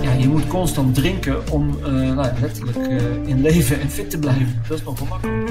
[0.00, 4.18] Ja, je moet constant drinken om uh, nou, letterlijk uh, in leven en fit te
[4.18, 4.62] blijven.
[4.68, 5.50] Dat is wel makkelijk.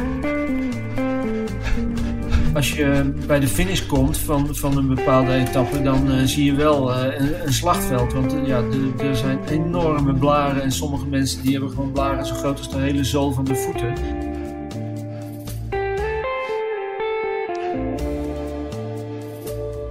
[2.53, 6.53] Als je bij de finish komt van, van een bepaalde etappe, dan uh, zie je
[6.53, 8.13] wel een, een, slagveld.
[8.13, 8.63] Want ja,
[8.97, 12.77] er zijn enorme blaren en sommige mensen die hebben gewoon blaren zo groot als de
[12.77, 13.93] hele zool van de voeten.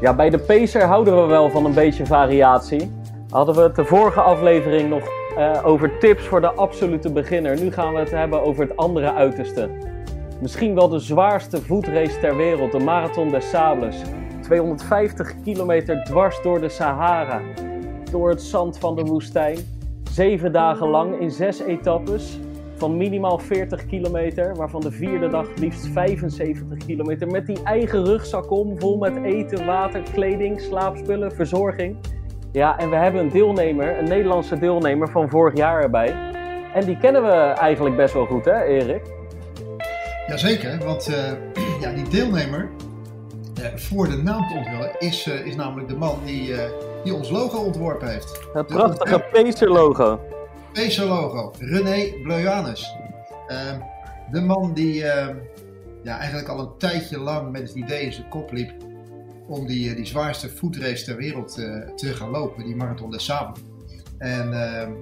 [0.05, 2.91] Ja, bij de Pacer houden we wel van een beetje variatie.
[3.31, 5.03] Hadden we het de vorige aflevering nog
[5.39, 7.61] uh, over tips voor de absolute beginner.
[7.61, 9.71] Nu gaan we het hebben over het andere uiterste.
[10.41, 14.03] Misschien wel de zwaarste voetrace ter wereld, de Marathon des Sables.
[14.43, 17.41] 250 kilometer dwars door de Sahara,
[18.11, 19.59] door het zand van de woestijn.
[20.11, 22.39] Zeven dagen lang in zes etappes
[22.77, 27.27] van minimaal 40 kilometer, waarvan de vierde dag liefst 75 kilometer.
[27.27, 31.97] Met die eigen rugzak om, vol met eten, water, kleding, slaapspullen, verzorging.
[32.53, 36.33] Ja, en we hebben een deelnemer, een Nederlandse deelnemer van vorig jaar erbij.
[36.75, 39.03] En die kennen we eigenlijk best wel goed, hè, Erik?
[40.27, 41.17] Jazeker, want uh,
[41.83, 42.71] ja, die deelnemer,
[43.61, 46.55] uh, voor de naam te onthullen, is, uh, is namelijk de man die,
[47.05, 48.41] die ons logo ontworpen heeft.
[48.53, 50.34] Het prachtige Pacer-logo.
[50.75, 52.97] Pacer-logo, René Blojanus.
[53.47, 53.81] Ehm,
[54.31, 55.37] de man die ehm,
[56.03, 58.73] ja, eigenlijk al een tijdje lang met het idee in zijn kop liep
[59.49, 61.55] om die, die zwaarste voetrace ter wereld
[61.97, 63.61] te gaan lopen, die Marathon des Sables.
[64.19, 64.53] En uh,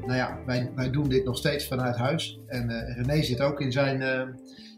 [0.06, 2.40] nou ja, wij, wij doen dit nog steeds vanuit huis.
[2.46, 4.02] En uh, René zit ook in zijn,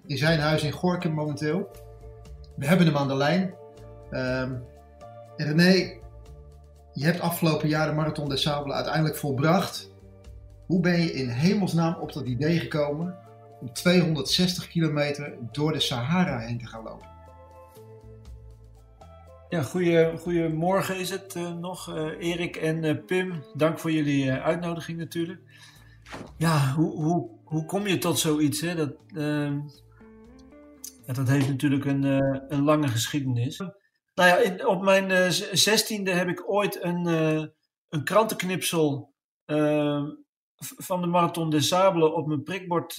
[0.06, 1.70] in zijn huis in Gorkum momenteel.
[2.56, 3.54] We hebben hem aan de lijn.
[5.36, 5.98] René,
[6.92, 9.92] je hebt afgelopen jaar de Marathon des Sables uiteindelijk volbracht.
[10.66, 13.18] Hoe ben je in hemelsnaam op dat idee gekomen
[13.60, 17.08] om 260 kilometer door de Sahara heen te gaan lopen?
[19.48, 23.44] Ja, goeie, goedemorgen is het uh, nog, uh, Erik en uh, Pim.
[23.54, 25.40] Dank voor jullie uitnodiging natuurlijk.
[26.36, 28.60] Ja, hoe, hoe, hoe kom je tot zoiets?
[28.60, 28.74] Hè?
[28.74, 29.60] Dat, ehm,
[31.06, 32.02] dat heeft natuurlijk een,
[32.48, 33.58] een lange geschiedenis.
[34.14, 37.06] Nou ja, op mijn zestiende heb ik ooit een,
[37.88, 39.14] een krantenknipsel
[39.44, 40.04] ehm,
[40.58, 42.94] van de Marathon des Sables op mijn prikbord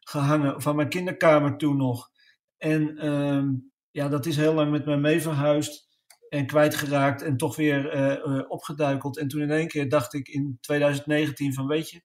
[0.00, 2.10] gehangen, van mijn kinderkamer toen nog.
[2.58, 3.54] En ehm,
[3.90, 5.88] ja, dat is heel lang met mij mee verhuisd
[6.28, 9.18] en kwijtgeraakt en toch weer uh, opgeduikeld.
[9.18, 12.00] En toen in één keer dacht ik in 2019 van weet je,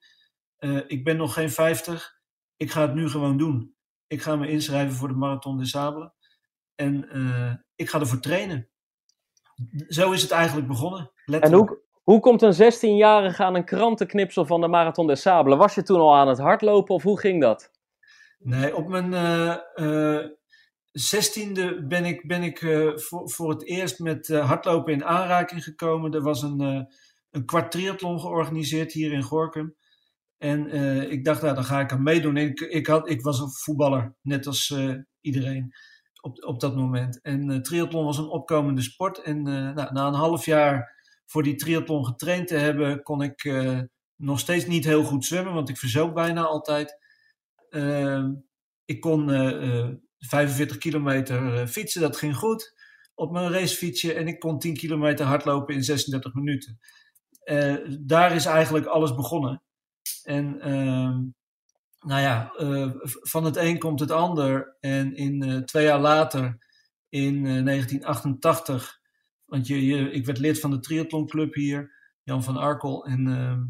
[0.60, 2.20] uh, ik ben nog geen 50,
[2.58, 3.76] ik ga het nu gewoon doen.
[4.08, 6.10] Ik ga me inschrijven voor de Marathon des Sables
[6.76, 7.10] en
[7.76, 8.70] ik ga ervoor trainen.
[9.88, 11.12] Zo is het eigenlijk begonnen.
[11.26, 15.58] En hoe, hoe komt een 16-jarige aan een krantenknipsel van de Marathon des Sables?
[15.58, 17.72] Was je toen al aan het hardlopen of hoe ging dat?
[18.40, 19.14] Nee, op mijn
[20.92, 25.64] zestiende ben ik, ben ik uh, voor, voor het eerst met uh, hardlopen in aanraking
[25.64, 26.14] gekomen.
[26.14, 26.82] Er was een, uh,
[27.30, 29.76] een kwart triathlon georganiseerd hier in Gorkum.
[30.38, 30.72] En
[31.12, 32.38] ik dacht, nou, dan ga ik aan meedoen.
[32.38, 34.76] ik, ik, had, ik was een voetballer, net als
[35.20, 35.74] iedereen
[36.22, 37.22] op, op dat moment.
[37.22, 39.22] En triathlon was een opkomende sport.
[39.22, 41.01] En nou, na een half jaar
[41.32, 43.44] voor die triathlon getraind te hebben, kon ik
[44.16, 46.98] nog steeds niet heel goed zwemmen, want ik verzoop bijna altijd.
[47.70, 48.34] Ehm,
[48.86, 49.30] ik kon
[50.22, 52.74] 45 kilometer eh, fietsen, dat ging goed
[53.14, 54.14] op mijn racefietsje.
[54.14, 56.80] En ik kon 10 kilometer hardlopen in 36 minuten.
[58.00, 59.64] Daar is eigenlijk alles begonnen.
[60.24, 61.18] En uh,
[62.00, 62.52] nou ja,
[63.04, 64.78] van het een komt het ander.
[64.80, 66.58] En in twee jaar later,
[67.10, 69.01] in 1988,
[69.52, 71.92] want je, ik werd lid van de triathlonclub hier,
[72.24, 73.06] Jan van Arkel.
[73.06, 73.64] En ehm,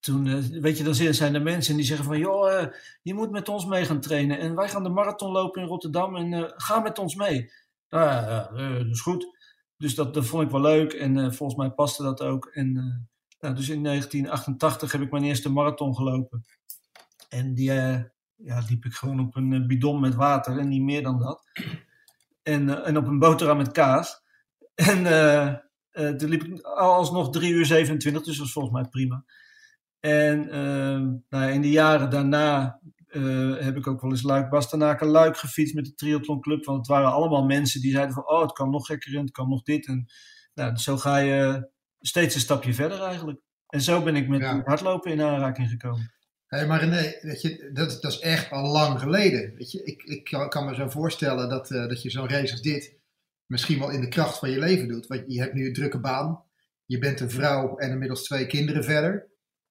[0.00, 2.66] toen, uh, weet je, dan zijn er mensen die zeggen van, joh, uh,
[3.02, 4.38] je moet met ons mee gaan trainen.
[4.38, 7.52] En wij gaan de marathon lopen in Rotterdam en uh, ga met ons mee.
[7.88, 9.38] Nou dat is goed.
[9.76, 12.46] Dus dat, dat vond ik wel leuk en volgens mij paste dat ook.
[12.46, 12.72] En
[13.40, 16.44] nou, dus in 1988 heb ik mijn eerste marathon gelopen.
[17.28, 17.72] En die
[18.36, 21.42] ja, liep ik gewoon op een bidon met water en niet meer dan dat.
[22.42, 24.19] En, en op een boterham met kaas.
[24.80, 29.24] En toen liep ik alsnog 3 uur 27, dus dat was volgens mij prima.
[30.00, 35.06] En uh, nou, in de jaren daarna uh, heb ik ook wel eens Luik Bastenaken
[35.06, 36.64] Luik gefietst met de triathlonclub.
[36.64, 39.30] Want het waren allemaal mensen die zeiden van oh het kan nog gekker en het
[39.30, 39.86] kan nog dit.
[39.86, 40.06] En
[40.54, 43.40] nou, zo ga je steeds een stapje verder eigenlijk.
[43.66, 44.62] En zo ben ik met ja.
[44.64, 46.12] hardlopen in aanraking gekomen.
[46.46, 49.54] Hey, maar René, weet je, dat, dat is echt al lang geleden.
[49.54, 52.52] Weet je, ik, ik kan, kan me zo voorstellen dat, uh, dat je zo'n race
[52.52, 52.99] als dit
[53.50, 55.06] misschien wel in de kracht van je leven doet.
[55.06, 56.42] Want je hebt nu een drukke baan,
[56.86, 59.28] je bent een vrouw en inmiddels twee kinderen verder.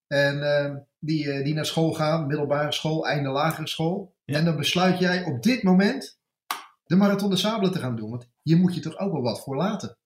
[0.08, 4.16] En uh, die, uh, die naar school gaan, middelbare school, einde lagere school.
[4.26, 4.38] Ja.
[4.38, 6.20] En dan besluit jij op dit moment
[6.84, 8.10] de Marathon de Sabelen te gaan doen.
[8.10, 9.98] Want hier moet je toch ook wel wat voor laten.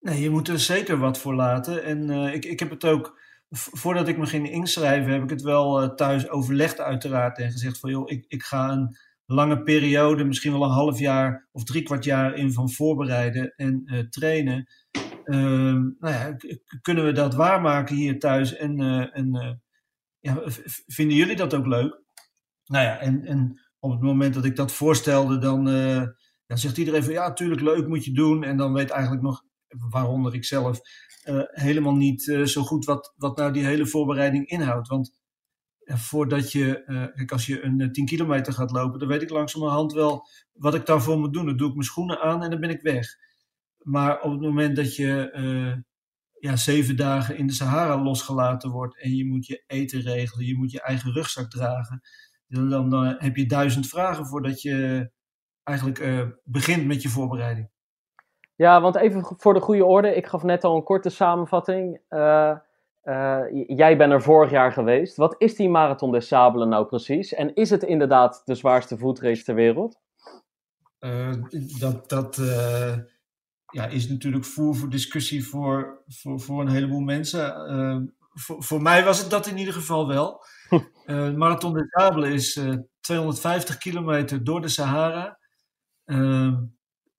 [0.00, 1.84] Nee, je moet er zeker wat voor laten.
[1.84, 3.20] En ik, ik heb het ook,
[3.50, 7.38] voordat ik me ging inschrijven, heb ik het wel thuis overlegd uiteraard.
[7.38, 8.96] En gezegd van joh, ik, ik ga een
[9.32, 14.06] lange periode, misschien wel een half jaar of drie kwart jaar in van voorbereiden en
[14.10, 14.66] trainen.
[15.24, 16.36] Ehm, nou ja,
[16.82, 18.56] kunnen we dat waarmaken hier thuis?
[18.56, 18.80] En,
[19.12, 19.60] en
[20.18, 20.42] ja,
[20.86, 22.02] vinden jullie dat ook leuk?
[22.64, 25.66] Nou ja, en, en op het moment dat ik dat voorstelde, dan,
[26.46, 28.44] zegt iedereen van ja, natuurlijk leuk moet je doen.
[28.44, 29.42] En dan weet eigenlijk nog,
[29.90, 30.80] waaronder ik zelf,
[31.50, 34.88] helemaal niet zo goed wat, wat nou die hele voorbereiding inhoudt.
[34.88, 35.19] Want
[35.98, 36.82] voordat je,
[37.14, 40.86] kijk, als je een 10 kilometer gaat lopen, dan weet ik langzamerhand wel wat ik
[40.86, 41.46] daarvoor moet doen.
[41.46, 43.06] Dan doe ik mijn schoenen aan en dan ben ik weg.
[43.78, 45.84] Maar op het moment dat je
[46.38, 50.56] ja, zeven dagen in de Sahara losgelaten wordt en je moet je eten regelen, je
[50.56, 52.00] moet je eigen rugzak dragen,
[52.46, 55.10] dan, dan heb je duizend vragen voordat je
[55.62, 57.70] eigenlijk begint met je voorbereiding.
[58.54, 62.00] Ja, want even voor de goede orde, ik gaf net al een korte samenvatting.
[63.04, 65.16] Uh, jij bent er vorig jaar geweest.
[65.16, 67.34] Wat is die Marathon des Sabelen nou precies?
[67.34, 69.98] En is het inderdaad de zwaarste voetrace ter wereld?
[71.78, 72.36] dat, dat
[73.72, 77.54] ja, is natuurlijk voer voor discussie voor, voor, voor een heleboel mensen.
[78.32, 80.44] Voor, voor mij was het dat in ieder geval wel.
[81.36, 85.38] Marathon des Sables is uh, eh, 250 kilometer door de Sahara.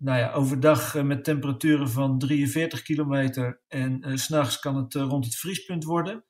[0.04, 5.36] Nou ja, overdag met temperaturen van 43 kilometer en s s'nachts kan het rond het
[5.36, 6.26] vriespunt worden.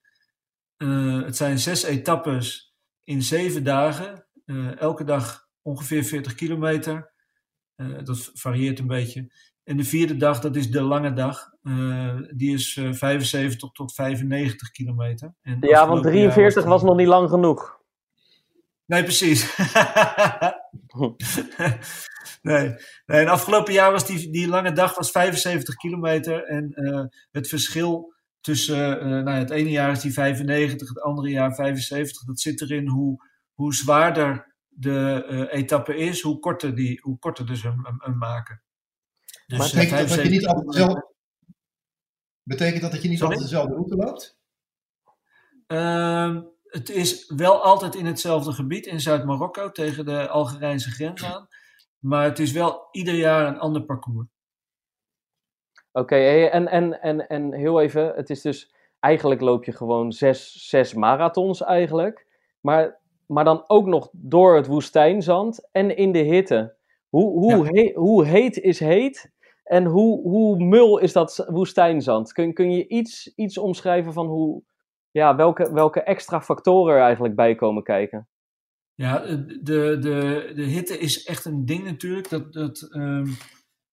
[1.25, 4.25] het zijn zes etappes in zeven dagen.
[4.77, 7.11] elke dag ongeveer 40 kilometer.
[8.03, 9.31] dat varieert een beetje.
[9.63, 11.49] En de vierde dag, dat is de lange dag.
[11.63, 15.33] Uh, die is uh, eh, 75 tot 95 kilometer.
[15.41, 17.80] En ja, want 43 was, nog niet lang genoeg.
[18.91, 19.55] Nee, precies.
[22.41, 22.75] nee.
[23.05, 26.43] nee, en afgelopen jaar was die, die lange dag was 75 kilometer.
[26.43, 31.55] En uh, het verschil tussen, nou, het ene jaar is die 95, het andere jaar
[31.55, 32.23] 75.
[32.25, 37.63] Dat zit erin hoe, hoe zwaarder de etappe is, hoe korter, die, hoe korter dus
[37.63, 38.61] hem, hem maken.
[39.47, 41.13] Dus maar betekent dat, dat je niet altijd dezelfde,
[42.43, 44.39] betekent dat dat je niet altijd dezelfde route loopt?
[46.71, 51.47] Het is wel altijd in hetzelfde gebied, in Zuid-Marokko, tegen de Algerijnse grens aan.
[51.99, 54.27] Maar het is wel ieder jaar een ander parcours.
[55.91, 60.67] Oké, en, en, en, en heel even, het is dus, eigenlijk loop je gewoon zes,
[60.67, 62.27] zes marathons eigenlijk.
[62.61, 66.75] Maar, maar dan ook nog door het woestijnzand en in de hitte.
[67.09, 69.31] Hoe, hoe, hoe heet is heet
[69.63, 72.33] en hoe, hoe mul is dat woestijnzand?
[72.33, 74.63] Kun, kun je iets, iets omschrijven van hoe,
[75.11, 78.27] ja, welke, welke extra factoren er eigenlijk bij komen kijken?
[78.93, 82.29] Ja, de, de, de hitte is echt een ding natuurlijk.
[82.29, 83.37] Dat, dat, um,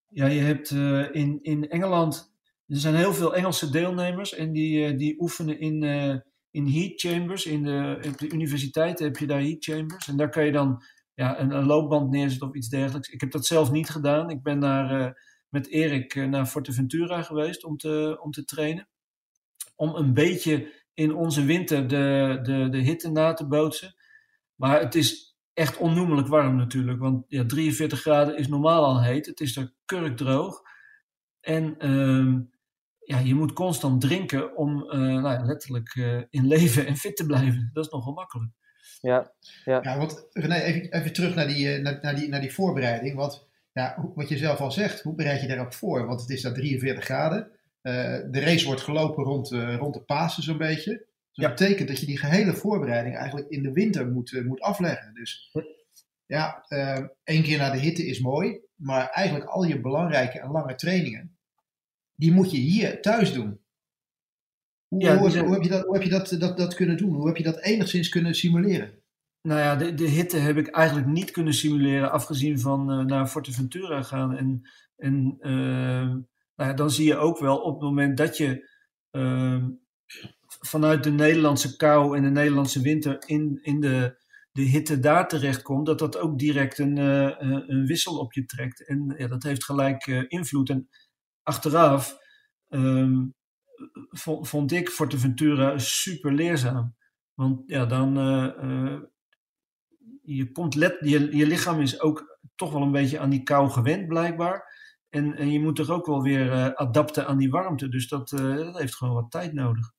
[0.09, 2.33] ja, je hebt uh, in, in Engeland,
[2.67, 6.17] er zijn heel veel Engelse deelnemers en die, uh, die oefenen in, uh,
[6.51, 7.47] in heat chambers.
[7.47, 10.09] In de, op de universiteit heb je daar heat chambers.
[10.09, 10.83] En daar kan je dan
[11.15, 13.09] ja, een, loopband neerzetten of iets dergelijks.
[13.09, 14.31] Ik heb dat zelf niet gedaan.
[14.31, 15.17] Ik ben naar
[15.49, 18.89] met Erik eh, naar Forteventura geweest om te, om te trainen.
[19.77, 23.95] Om een beetje in onze winter de, de, de hitte na te bootsen.
[24.55, 26.99] Maar het is echt onnoemelijk warm natuurlijk.
[26.99, 29.27] Want ja, 43 graden is normaal al heet.
[29.27, 30.63] Het is er kurkdroog.
[31.41, 32.41] En uh,
[32.99, 37.17] ja, je moet constant drinken om uh, nou ja, letterlijk uh, in leven en fit
[37.17, 37.71] te blijven.
[37.73, 38.53] Dat is nogal makkelijk.
[39.01, 39.33] Ja,
[39.65, 39.79] ja.
[39.83, 43.17] ja want René, even, even terug naar die, naar, naar, die, naar die voorbereiding.
[43.17, 46.07] Want ja, wat je zelf al zegt, hoe bereid je daarop voor?
[46.07, 47.58] Want het is daar 43 graden.
[47.83, 47.93] Uh,
[48.31, 51.07] de race wordt gelopen rond, uh, rond de Pasen zo'n beetje.
[51.33, 54.61] Dus dat betekent dat je die gehele voorbereiding eigenlijk in de winter moet, uh, moet
[54.61, 55.15] afleggen.
[55.15, 55.51] Dus
[56.27, 56.65] ja,
[57.25, 58.61] één keer naar de hitte is mooi.
[58.75, 61.39] Maar eigenlijk al je belangrijke en lange trainingen,
[62.15, 63.61] die moet je hier thuis doen.
[64.89, 67.15] Hoe, ja, hoe, hoe heb je, dat, hoe heb je dat, dat, dat kunnen doen?
[67.15, 69.03] Hoe heb je dat enigszins kunnen simuleren?
[69.43, 73.27] Nou ja, de, de hitte heb ik eigenlijk niet kunnen simuleren, afgezien van uh, naar
[73.27, 74.37] Forteventura gaan.
[74.37, 76.15] En, en uh,
[76.59, 78.69] nou dan zie je ook wel op het moment dat je
[79.11, 79.65] uh,
[80.45, 84.23] vanuit de Nederlandse kou en de Nederlandse winter in, in de,
[84.53, 87.35] de hitte daar terechtkomt, dat dat ook direct een, uh,
[87.67, 88.87] een wissel op je trekt.
[88.87, 90.71] En ja, dat heeft gelijk invloed.
[90.71, 90.89] En
[91.43, 92.19] achteraf
[92.69, 93.35] um,
[94.41, 96.97] vond, ik Forteventura super leerzaam.
[97.35, 98.15] Want ja, dan
[100.23, 103.71] je, komt let, je, je lichaam is ook toch wel een beetje aan die kou
[103.71, 104.78] gewend, blijkbaar.
[105.11, 107.89] En, en je moet toch ook wel weer uh, adapten aan die warmte.
[107.89, 109.93] Dus dat, uh, dat heeft gewoon wat tijd nodig.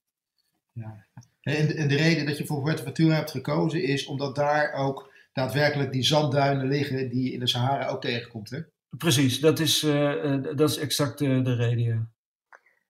[0.72, 1.06] Ja.
[1.42, 5.12] En, de, en de reden dat je voor Fuerteventura hebt gekozen is omdat daar ook
[5.34, 8.60] daadwerkelijk die zandduinen liggen die je in de Sahara ook tegenkomt, hè?
[8.98, 12.08] Precies, dat is, uh, dat is exact de, de reden, ja.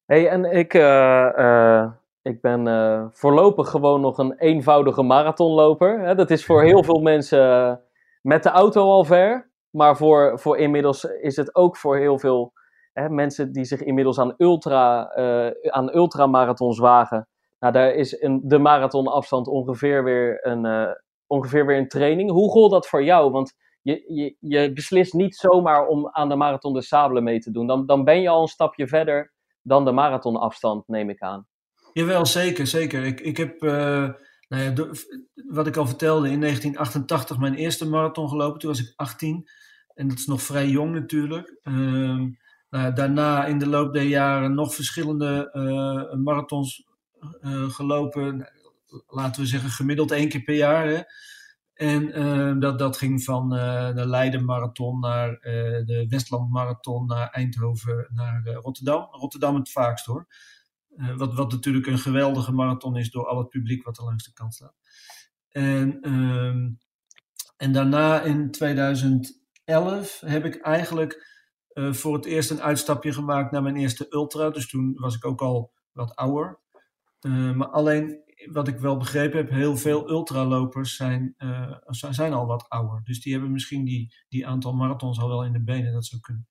[0.06, 6.00] Hey, en ik, uh, ik ben uh, voorlopig gewoon nog een eenvoudige marathonloper.
[6.00, 6.16] Hè?
[6.16, 7.82] Dat is voor heel veel mensen
[8.22, 9.49] met de auto al ver.
[9.70, 12.54] Maar voor, voor inmiddels is het ook voor heel veel
[12.94, 17.28] hè, mensen die zich inmiddels aan, ultra, uh, aan ultramarathons wagen.
[17.60, 20.92] Nou, daar is een, de marathonafstand ongeveer weer een, uh,
[21.28, 22.32] ongeveer weer een training.
[22.32, 23.32] Hoe gold dat voor jou?
[23.32, 27.52] Want je, je, je beslist niet zomaar om aan de Marathon de Sable mee te
[27.52, 27.68] doen.
[27.68, 31.48] Dan, dan ben je al een stapje verder dan de marathonafstand, neem ik aan.
[31.94, 33.06] Jawel, zeker, zeker.
[33.06, 34.10] Ik, ik heb, uh,
[34.50, 34.74] nou ja,
[35.48, 38.60] wat ik al vertelde, in 1988 mijn eerste marathon gelopen.
[38.60, 39.50] Toen was ik 18
[39.94, 41.60] en dat is nog vrij jong natuurlijk.
[41.64, 42.26] Uh,
[42.70, 46.88] nou, daarna in de loop der jaren nog verschillende uh, marathons
[47.42, 48.52] uh, gelopen.
[49.08, 50.88] Laten we zeggen gemiddeld één keer per jaar.
[50.88, 51.02] Hè.
[51.74, 55.40] En uh, dat, dat ging van uh, de Leiden Marathon naar
[55.86, 59.08] de Westland Marathon, naar Eindhoven, naar Rotterdam.
[59.12, 60.28] Rotterdam het vaakst hoor.
[61.18, 64.34] Wat, wat natuurlijk een geweldige marathon is door al het publiek wat er langs de
[64.34, 64.76] kant staat.
[65.50, 66.70] En, ehm,
[67.58, 71.28] en daarna in 2011 heb ik eigenlijk
[71.74, 74.50] voor het eerst een uitstapje gemaakt naar mijn eerste ultra.
[74.50, 76.60] Dus toen was ik ook al wat ouder.
[77.56, 81.36] maar alleen wat ik wel begrepen heb, heel veel ultralopers zijn,
[81.90, 83.02] zijn al wat ouder.
[83.04, 85.94] Dus die hebben misschien die, die aantal marathons al wel in de benen.
[85.94, 86.48] Dat zou kunnen.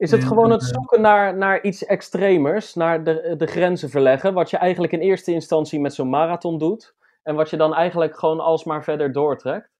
[0.00, 4.50] Is het gewoon het zoeken naar, naar iets extremers, naar de, de grenzen verleggen, wat
[4.50, 8.40] je eigenlijk in eerste instantie met zo'n marathon doet, en wat je dan eigenlijk gewoon
[8.40, 9.70] alsmaar verder doortrekt?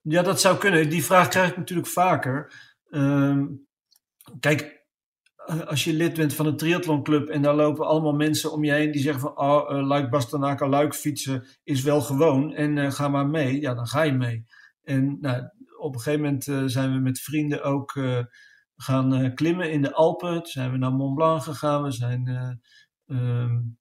[0.00, 0.90] Ja, dat zou kunnen.
[0.90, 2.52] Die vraag krijg ik natuurlijk vaker.
[2.90, 3.66] Um,
[4.40, 4.86] kijk,
[5.66, 8.90] als je lid bent van een triathlonclub en daar lopen allemaal mensen om je heen
[8.90, 13.08] die zeggen van oh, uh, Luik Bastenaken, Luik fietsen is wel gewoon en uh, ga
[13.08, 14.44] maar mee, ja dan ga je mee.
[14.82, 15.42] En nou,
[15.78, 17.98] op een gegeven moment uh, zijn we met vrienden ook
[18.82, 20.34] gaan klimmen in de Alpen.
[20.34, 22.60] Toen zijn we naar Mont Blanc gegaan, we zijn
[23.06, 23.78] um,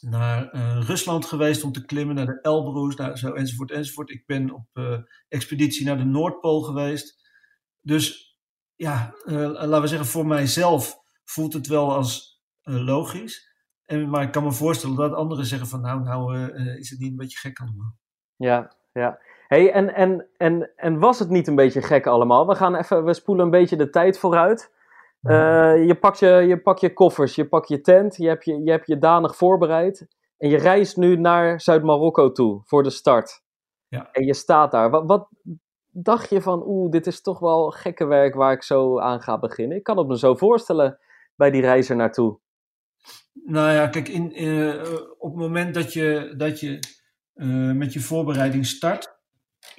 [0.00, 4.10] naar Rusland geweest om te klimmen, naar de Elbrus, nou, zo enzovoort enzovoort.
[4.10, 7.28] Ik ben op expeditie naar de Noordpool geweest.
[7.80, 8.36] Dus
[8.76, 13.46] ja, laten we zeggen, voor mijzelf voelt het wel als logisch.
[13.84, 17.10] En, maar ik kan me voorstellen dat anderen zeggen van nou, nou is het niet
[17.10, 17.96] een beetje gek allemaal.
[18.36, 19.18] Ja, ja.
[19.48, 22.46] Hey, en, en, en, en was het niet een beetje gek allemaal?
[22.46, 24.72] We gaan even, we spoelen een beetje de tijd vooruit.
[25.20, 28.70] je, pakt je, je pakt je koffers, je pakt je tent, je hebt je, je,
[28.70, 30.06] hebt je danig voorbereid.
[30.38, 33.42] En je reist nu naar Zuid-Marokko toe voor de start.
[33.88, 34.08] Ja.
[34.12, 34.90] En je staat daar.
[34.90, 35.28] Wat, wat,
[35.90, 39.38] dacht je van, oeh, dit is toch wel gekke werk waar ik zo aan ga
[39.38, 39.76] beginnen?
[39.76, 40.98] Ik kan het me zo voorstellen
[41.36, 42.38] bij die reis er naartoe.
[43.44, 44.82] Nou ja, kijk, in, uh,
[45.18, 46.78] op het moment dat je, dat je
[47.34, 49.17] uh, met je voorbereiding start,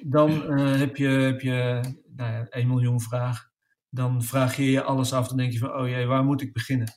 [0.06, 1.80] dan uh, heb je, heb je
[2.16, 3.50] nou ja, 1 miljoen vragen.
[3.90, 6.52] Dan vraag je je alles af, dan denk je van, oh jee, waar moet ik
[6.52, 6.92] beginnen?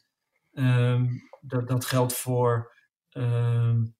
[0.54, 2.74] Um, dat, dat geldt voor
[3.18, 3.96] um,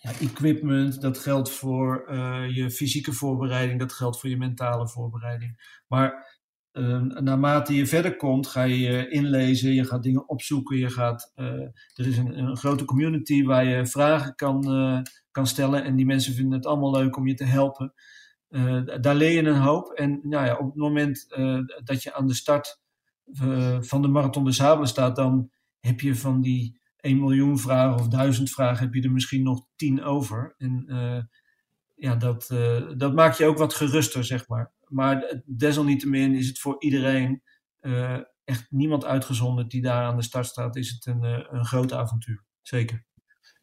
[0.00, 5.82] ja, equipment, dat geldt voor uh, je fysieke voorbereiding, dat geldt voor je mentale voorbereiding.
[5.86, 6.36] Maar
[6.72, 11.46] uh, naarmate je verder komt, ga je inlezen, je gaat dingen opzoeken, je gaat, uh,
[11.94, 14.62] er is een, een, grote community waar je vragen kan,
[15.30, 17.94] kan stellen en die mensen vinden het allemaal leuk om je te helpen.
[19.00, 21.26] Daar leer je een hoop en nou ja, op het moment
[21.84, 22.80] dat je aan de start
[23.80, 28.08] van de Marathon de Sable staat, dan heb je van die 1 miljoen vragen of
[28.08, 30.54] duizend vragen heb je er misschien nog tien over.
[30.58, 30.84] En
[31.96, 32.46] ja, dat,
[32.96, 34.72] dat maakt je ook wat geruster, zeg maar.
[34.86, 37.42] Maar desalniettemin is het voor iedereen,
[38.44, 41.22] echt niemand uitgezonderd die daar aan de start staat, is het een,
[41.54, 42.44] een groot avontuur.
[42.62, 43.06] Zeker.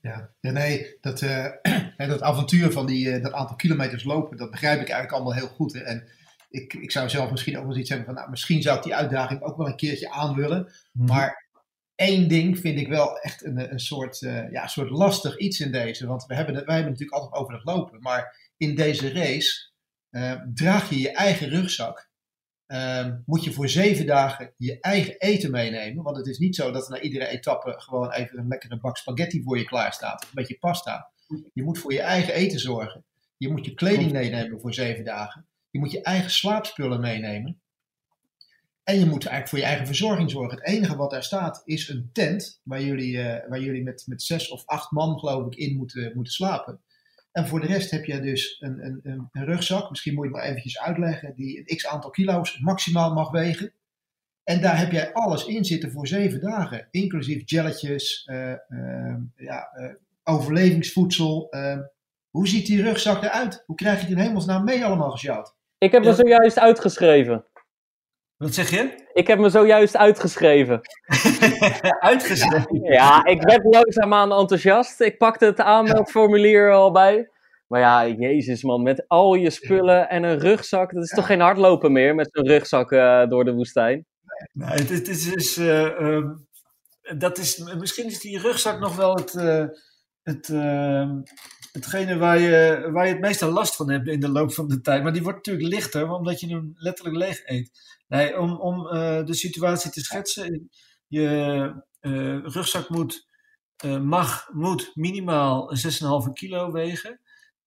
[0.06, 1.20] Ja, ja nee, dat,
[1.98, 5.74] dat avontuur van die, dat aantal kilometers lopen, dat begrijp ik eigenlijk allemaal heel goed.
[5.74, 5.80] Hè.
[5.80, 6.08] En
[6.50, 8.96] ik, ik zou zelf misschien ook wel iets hebben van, nou, misschien zou ik die
[8.96, 10.60] uitdaging ook wel een keertje aan willen.
[10.60, 11.16] Mm -hmm.
[11.16, 11.44] Maar
[11.96, 15.72] Eén ding vind ik wel echt een, een, soort, uh, ja, soort lastig iets in
[15.72, 16.08] deze.
[16.08, 18.02] Want we hebben, wij hebben het natuurlijk altijd over het lopen.
[18.02, 19.72] Maar in deze race
[20.54, 22.10] draag je je eigen rugzak.
[22.68, 26.04] Uh, moet je voor zeven dagen je eigen eten meenemen.
[26.04, 28.98] Want het is niet zo dat er na iedere etappe gewoon even een lekkere bak
[28.98, 30.24] spaghetti voor je klaar staat.
[30.24, 31.12] Of een beetje pasta.
[31.54, 33.06] Je moet voor je eigen eten zorgen.
[33.38, 35.48] Je moet je kleding meenemen voor zeven dagen.
[35.70, 37.60] Je moet je eigen slaapspullen meenemen.
[38.84, 40.58] En je moet eigenlijk voor je eigen verzorging zorgen.
[40.58, 44.22] Het enige wat daar staat is een tent waar jullie, uh, waar jullie met, met
[44.22, 46.82] zes of acht man, geloof ik, in moeten, moeten slapen.
[47.38, 50.32] En voor de rest heb je dus een, een, een, een rugzak, misschien moet je
[50.32, 53.74] het maar eventjes uitleggen, die een x aantal kilo's maximaal mag wegen.
[54.44, 59.70] En daar heb jij alles in zitten voor zeven dagen, inclusief jelletjes, uh, uh, ja,
[60.24, 61.50] overlevingsvoedsel.
[62.30, 63.64] hoe ziet die rugzak eruit?
[63.66, 65.56] Hoe krijg je die in hemelsnaam mee allemaal gesjouwd?
[65.78, 66.10] Ik heb ja.
[66.10, 67.46] er zojuist uitgeschreven.
[68.38, 69.10] Wat zeg je?
[69.14, 70.82] Ik heb me zojuist uitgeschreven.
[72.00, 72.84] uitgeschreven?
[72.84, 75.02] Ja, ik werd langzaamaan enthousiast.
[75.02, 77.30] Ik pakte het aanmeldformulier al bij.
[77.68, 80.94] Maar ja, jezus man, met al je spullen en een rugzak.
[80.94, 84.06] Dat is toch geen hardlopen meer met zo'n rugzak uh, door de woestijn?
[84.52, 86.30] Nee, het, het is, is uh, uh,
[87.18, 89.66] dat is, misschien is die rugzak nog wel het, uh,
[90.24, 91.22] het, ehm,
[91.72, 94.82] hetgene waar je, waar je het meeste last van hebt in de loop van de
[94.82, 95.04] tijd.
[95.04, 97.72] Maar die wordt natuurlijk lichter, omdat je hem letterlijk leeg eet.
[98.08, 98.84] Nee, om, om
[99.26, 100.70] de situatie te schetsen,
[101.08, 101.84] je
[102.44, 103.28] rugzak moet,
[104.02, 105.78] mag, moet minimaal
[106.28, 107.20] 6,5 kilo wegen.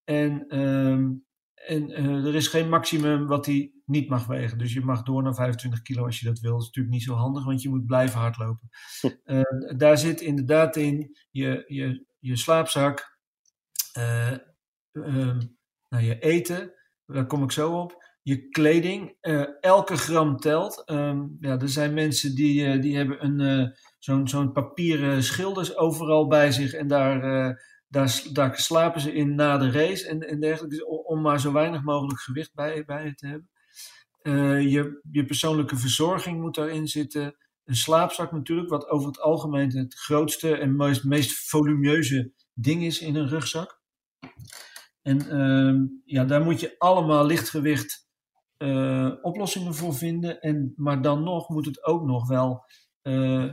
[0.05, 1.11] En, ehm,
[1.55, 1.91] en
[2.25, 4.59] er is geen maximum wat hij niet mag wegen.
[4.59, 6.53] Dus je mag door naar 25 kilo als je dat wil.
[6.53, 8.69] Dat is natuurlijk niet zo handig, want je moet blijven hardlopen.
[9.25, 9.43] Uh,
[9.77, 13.19] daar zit inderdaad in je, je, je slaapzak,
[13.99, 14.37] uh,
[15.89, 16.73] nou, je eten,
[17.07, 18.07] daar kom ik zo op.
[18.29, 19.17] Je kleding,
[19.61, 20.91] elke gram telt.
[20.91, 26.53] Um, ja, er zijn mensen die, die hebben een, zo'n zo'n papieren schilders overal bij
[26.53, 27.57] zich en daar
[27.89, 31.53] daar, daar slapen ze in na de race en, en dergelijke, dus om maar zo
[31.53, 33.49] weinig mogelijk gewicht bij, bij te hebben.
[34.71, 37.37] Je, je persoonlijke verzorging moet daarin zitten.
[37.65, 43.01] Een slaapzak natuurlijk, wat over het algemeen het grootste en meest, meest volumineuze ding is
[43.01, 43.81] in een rugzak.
[45.03, 48.08] En uh, ja, daar moet je allemaal lichtgewicht
[48.59, 50.41] uh, oplossingen voor vinden.
[50.41, 52.65] En, maar dan nog moet het ook nog wel
[53.03, 53.53] uh,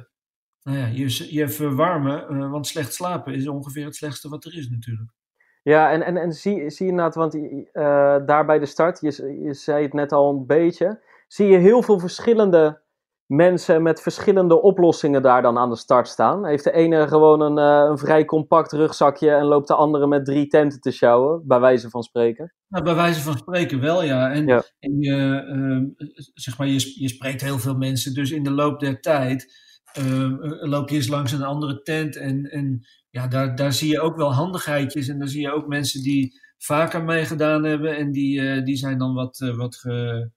[0.61, 4.57] nou ja, je, je verwarmen, uh, want slecht slapen is ongeveer het slechtste wat er
[4.57, 5.11] is natuurlijk.
[5.61, 7.33] Ja, en, en, en zie, zie je inderdaad, want
[8.27, 11.81] daar bij de start, je, je zei het net al een beetje, zie je heel
[11.81, 12.81] veel verschillende
[13.25, 16.45] mensen met verschillende oplossingen daar dan aan de start staan.
[16.45, 20.25] Heeft de ene gewoon een, uh, een vrij compact rugzakje en loopt de andere met
[20.25, 22.53] drie tenten te sjouwen, bij wijze van spreken?
[22.67, 24.31] Nou, bij wijze van spreken wel, ja.
[24.31, 24.63] En, ja.
[24.79, 25.43] en je,
[25.97, 29.63] uh, zeg maar, je, je spreekt heel veel mensen, dus in de loop der tijd
[29.99, 34.01] uh, loop je eens langs een andere tent en, en ja, daar, daar zie je
[34.01, 38.41] ook wel handigheidjes en daar zie je ook mensen die vaker meegedaan hebben en die,
[38.41, 40.29] uh, die zijn dan wat, wat, ge,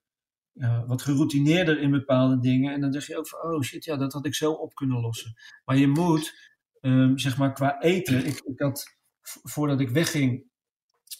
[0.58, 2.72] uh, wat geroutineerder in bepaalde dingen.
[2.72, 5.00] En dan denk je ook van, oh shit, ja, dat had ik zo op kunnen
[5.00, 5.34] lossen.
[5.64, 10.46] Maar je moet, um, zeg maar, qua eten, ik, ik had, voordat ik wegging,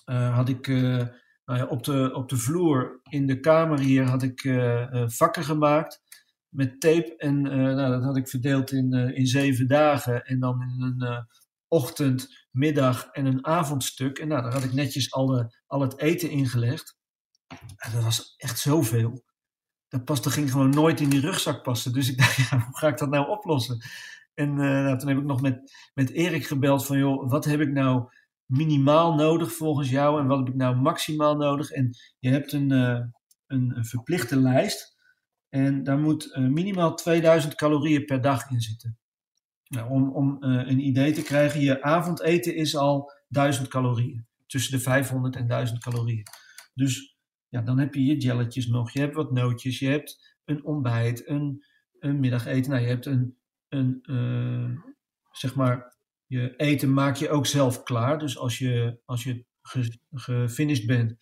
[0.04, 1.10] had ik nou
[1.44, 4.40] ja, op, de, op de vloer in de kamer hier had ik
[5.06, 6.02] vakken gemaakt
[6.48, 7.16] met tape.
[7.16, 10.24] En nou, dat had ik verdeeld in, in zeven dagen.
[10.24, 11.26] En dan in een
[11.68, 14.18] ochtend, middag en een avondstuk.
[14.18, 16.96] En nou, daar had ik netjes alle, al het eten ingelegd.
[17.76, 19.26] En dat was echt zoveel.
[19.88, 21.92] Dat, pas, dat ging gewoon nooit in die rugzak passen.
[21.92, 23.78] Dus ik dacht, ja, hoe ga ik dat nou oplossen?
[24.34, 27.72] En nou, toen heb ik nog met, met Erik gebeld van, joh, wat heb ik
[27.72, 28.10] nou
[28.44, 30.20] minimaal nodig volgens jou?
[30.20, 31.70] En wat heb ik nou maximaal nodig?
[31.70, 33.12] En je hebt een, een,
[33.46, 34.96] een verplichte lijst
[35.48, 38.98] en daar moet uh, minimaal 2000 calorieën per dag in zitten.
[39.68, 44.26] Nou, om om een idee te krijgen, je avondeten is al 1000 calorieën.
[44.46, 46.22] Tussen de 500 en 1000 calorieën.
[46.74, 47.17] Dus
[47.48, 51.28] ja, dan heb je je jelletjes nog, je hebt wat nootjes, je hebt een ontbijt,
[51.28, 51.64] een,
[51.98, 52.70] een middageten.
[52.70, 53.36] Nou, je hebt een,
[53.68, 54.80] een uh,
[55.30, 58.18] zeg maar, je eten maak je ook zelf klaar.
[58.18, 59.44] Dus als je, als je
[60.12, 61.16] gefinished bent,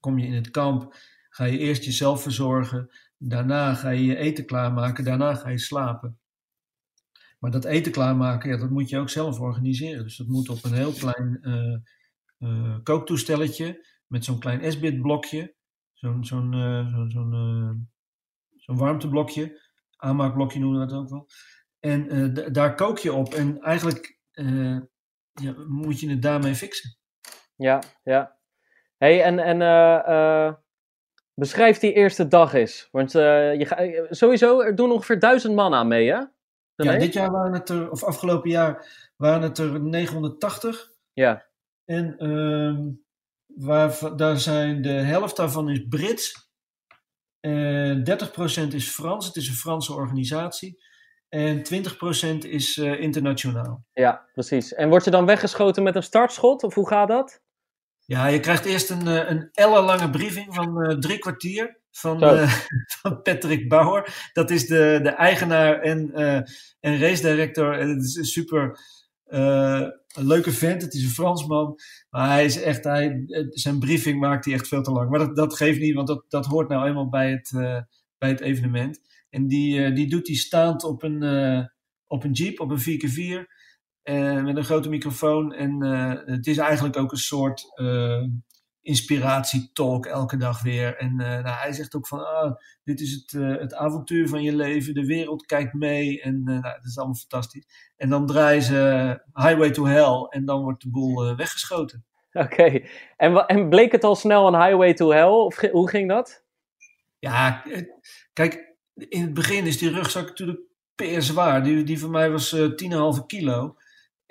[0.00, 0.94] kom je in het kamp,
[1.28, 2.90] ga je eerst jezelf verzorgen.
[3.18, 6.18] Daarna ga je je eten klaarmaken, daarna ga je slapen.
[7.38, 10.02] Maar dat eten klaarmaken, ja, dat moet je ook zelf organiseren.
[10.02, 11.76] Dus dat moet op een heel klein uh,
[12.38, 15.54] uh, kooktoestelletje met zo'n klein S-bit blokje,
[15.92, 17.90] zo'n zo'n uh, zo, zo'n
[18.56, 19.60] zo'n warmteblokje,
[19.96, 21.28] aanmaakblokje noemen we dat ook wel.
[21.80, 24.18] En daar kook je op en eigenlijk
[25.32, 26.96] ja, moet je het daarmee fixen.
[27.56, 28.38] Ja, ja.
[28.96, 29.60] hey, en, en
[31.34, 32.88] Beschrijf die eerste dag eens.
[32.90, 36.20] Want je ga, eh, sowieso, er doen ongeveer duizend man aan mee, hè?
[36.74, 40.90] Ja, dit jaar waren het er, of afgelopen jaar waren het er 980.
[41.12, 41.46] Ja.
[41.84, 42.92] En uh,
[43.56, 46.50] waar, daar zijn de helft daarvan is Brits.
[47.40, 48.04] En
[48.70, 49.26] 30% is Frans.
[49.26, 50.82] Het is een Franse organisatie.
[51.28, 53.84] En 20% is uh, internationaal.
[53.92, 54.74] Ja, precies.
[54.74, 56.62] En word je dan weggeschoten met een startschot?
[56.62, 57.40] Of hoe gaat dat?
[58.04, 62.52] Ja, je krijgt eerst een, eh, een ellenlange briefing van uh, drie kwartier van, uh,
[63.00, 64.30] van Patrick Bauer.
[64.32, 66.36] Dat is de, de eigenaar en, uh,
[66.80, 67.74] en race director.
[67.74, 68.78] Het is een super
[70.14, 70.82] leuke vent.
[70.82, 71.78] Het is een Fransman.
[72.12, 75.10] Maar hij is echt, hij, zijn briefing maakt hij echt veel te lang.
[75.10, 77.50] Maar dat, dat geeft niet, want dat, dat hoort nou eenmaal bij het,
[78.18, 79.00] bij het evenement.
[79.30, 81.22] En die, die doet hij staand op een,
[82.06, 83.60] op een Jeep, op een 4x4.
[84.04, 85.52] Uh, met een grote microfoon.
[85.52, 85.80] En
[86.26, 87.64] het is eigenlijk ook een soort
[88.82, 90.96] inspiratietalk elke dag weer.
[90.96, 94.94] En nou, hij zegt ook van, ah, dit is het, het avontuur van je leven,
[94.94, 96.22] de wereld kijkt mee.
[96.22, 97.66] En nou, dat is allemaal fantastisch.
[97.96, 102.04] En dan draaien ze Highway to Hell en dan wordt de boel weggeschoten.
[102.32, 102.80] Oké,
[103.16, 105.28] en, en bleek het al snel een Highway to Hell?
[105.28, 106.44] Of hoe ging dat?
[107.18, 107.64] Ja,
[108.32, 110.60] kijk, in het begin is die rugzak natuurlijk
[110.94, 111.62] peer zwaar.
[111.62, 113.76] Die, die van mij was uh, eh, 10,5 kilo.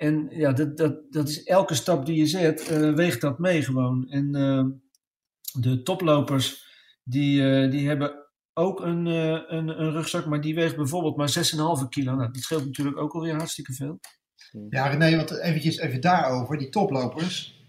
[0.02, 3.62] En ja, dat, dat, dat is elke stap die je zet, uh, weegt dat mee
[3.62, 4.08] gewoon.
[4.08, 4.64] En uh,
[5.62, 6.66] de toplopers,
[7.04, 12.14] die, die hebben ook een, een, een, rugzak, maar die weegt bijvoorbeeld maar 6,5 kilo.
[12.14, 14.00] Nou, dat scheelt natuurlijk ook alweer hartstikke veel.
[14.68, 17.60] Ja, René, want eventjes even daarover, die toplopers.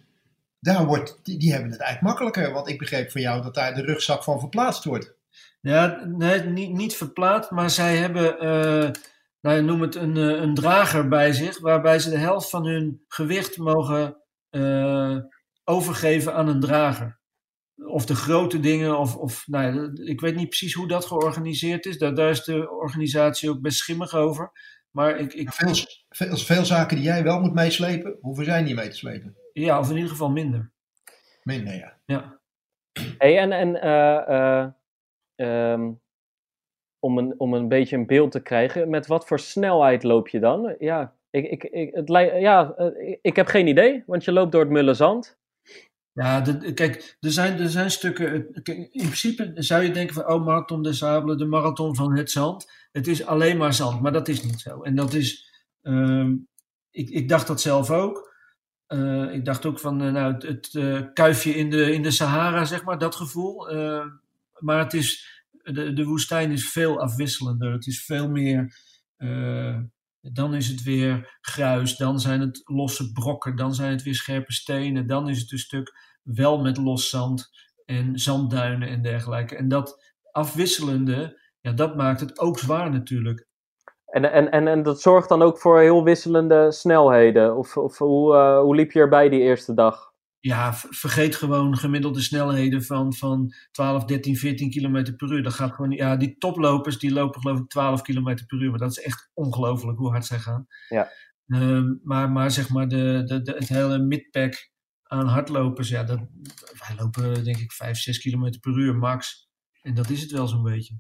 [0.60, 2.54] Daar wordt, die, die hebben het eigenlijk makkelijker.
[2.54, 5.16] Want ik begreep van jou dat daar de rugzak van verplaatst wordt.
[5.62, 8.40] Ja, nee, niet, niet verplaatst, maar zij hebben,
[9.44, 13.04] nou, noem het een, eh, een drager bij zich, waarbij ze de helft van hun
[13.08, 14.18] gewicht mogen
[14.52, 15.18] uh,
[15.64, 17.20] overgeven aan een drager.
[17.86, 21.86] Of de grote dingen, of, of nou ja, ik weet niet precies hoe dat georganiseerd
[21.86, 21.98] is.
[21.98, 24.52] Daar, daar is de organisatie ook best schimmig over.
[24.92, 25.54] Maar ik, ik...
[25.54, 25.74] Veel,
[26.10, 29.38] veel, veel zaken die jij wel moet meeslepen, hoeven zij niet mee te slepen?
[29.54, 30.72] Ja, of in ieder geval minder.
[31.44, 32.00] Minder, ja.
[32.06, 32.40] Ja.
[33.18, 33.88] Hey, en, en
[35.48, 36.02] um,
[37.04, 40.40] om, een, om een beetje een beeld te krijgen, met wat voor snelheid loop je
[40.40, 40.76] dan?
[40.80, 42.08] Ja, ik, ik, ik, het,
[42.40, 45.38] ja, eh, ik heb geen idee, want je loopt door het mulle zand.
[46.12, 46.42] Ja,
[46.74, 48.34] kijk, er zijn, er zijn stukken.
[48.64, 52.72] in principe zou je denken van, oh, Marathon des Sables, de marathon van het zand.
[52.92, 54.82] Het is alleen maar zand, maar dat is niet zo.
[54.82, 55.50] En dat is,
[55.84, 56.30] uh,
[56.92, 58.32] ik, ik dacht dat zelf ook.
[58.88, 62.84] Uh, ik dacht ook van, nou, het, het kuifje in de, in de Sahara, zeg
[62.84, 63.68] maar, dat gevoel
[64.64, 65.33] maar het is,
[65.64, 67.72] de, de woestijn is veel afwisselender.
[67.72, 68.76] Het is veel meer.
[69.18, 69.78] Uh,
[70.22, 74.54] dan is het weer gruis, dan zijn het losse brokken, dan zijn het weer scherpe
[74.54, 77.50] stenen, dan is het een stuk wel met los zand
[77.86, 79.56] en zandduinen en dergelijke.
[79.56, 83.48] En dat afwisselende, ja, dat maakt het ook zwaar natuurlijk.
[84.06, 87.58] En, en, en, en dat zorgt dan ook voor heel wisselende snelheden?
[87.58, 90.13] Of, of hoe, uh, hoe liep je erbij die eerste dag?
[90.46, 95.44] Ja, vergeet gewoon gemiddelde snelheden van, van 12, 13, 14 km per uur.
[95.44, 98.70] Dat gaat gewoon, ja, die toplopers die lopen geloof ik 12 km per uur.
[98.70, 100.68] Maar dat is echt ongelooflijk hoe hard zij gaan.
[100.90, 101.10] Ja.
[101.48, 104.72] Um, maar, maar zeg maar de, de, de, het hele midpack
[105.04, 106.20] aan hardlopers, ja, dat,
[106.88, 109.50] wij lopen denk ik 5, 6 km per uur max.
[109.82, 111.00] En dat is het wel zo'n beetje.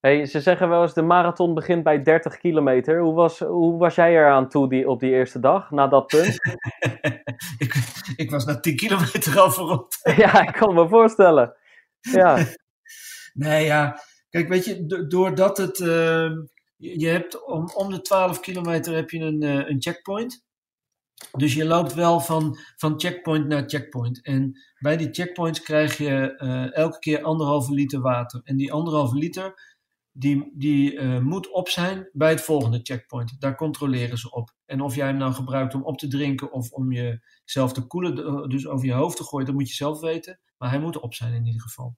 [0.00, 3.00] Hey, ze zeggen wel eens de marathon begint bij 30 kilometer.
[3.00, 6.34] Hoe was, hoe was jij eraan toe die, op die eerste dag, na dat punt?
[7.64, 7.74] ik,
[8.16, 9.92] ik was na 10 kilometer al voorop.
[10.16, 11.54] ja, ik kan me voorstellen.
[12.00, 12.46] Ja.
[13.32, 14.00] nee, ja.
[14.30, 15.78] Kijk, weet je, doordat het...
[15.78, 16.30] Uh,
[16.76, 20.44] je hebt om, om de 12 kilometer heb je een, uh, een checkpoint.
[21.36, 24.22] Dus je loopt wel van, van checkpoint naar checkpoint.
[24.22, 28.40] En bij die checkpoints krijg je uh, elke keer anderhalve liter water.
[28.44, 29.76] En die anderhalve liter
[30.18, 33.40] die, die uh, moet op zijn bij het volgende checkpoint.
[33.40, 34.54] Daar controleren ze op.
[34.66, 38.26] En of jij hem nou gebruikt om op te drinken of om jezelf te koelen,
[38.26, 40.40] eh, dus over je hoofd te gooien, dat moet je zelf weten.
[40.56, 41.96] Maar hij moet op zijn in ieder geval.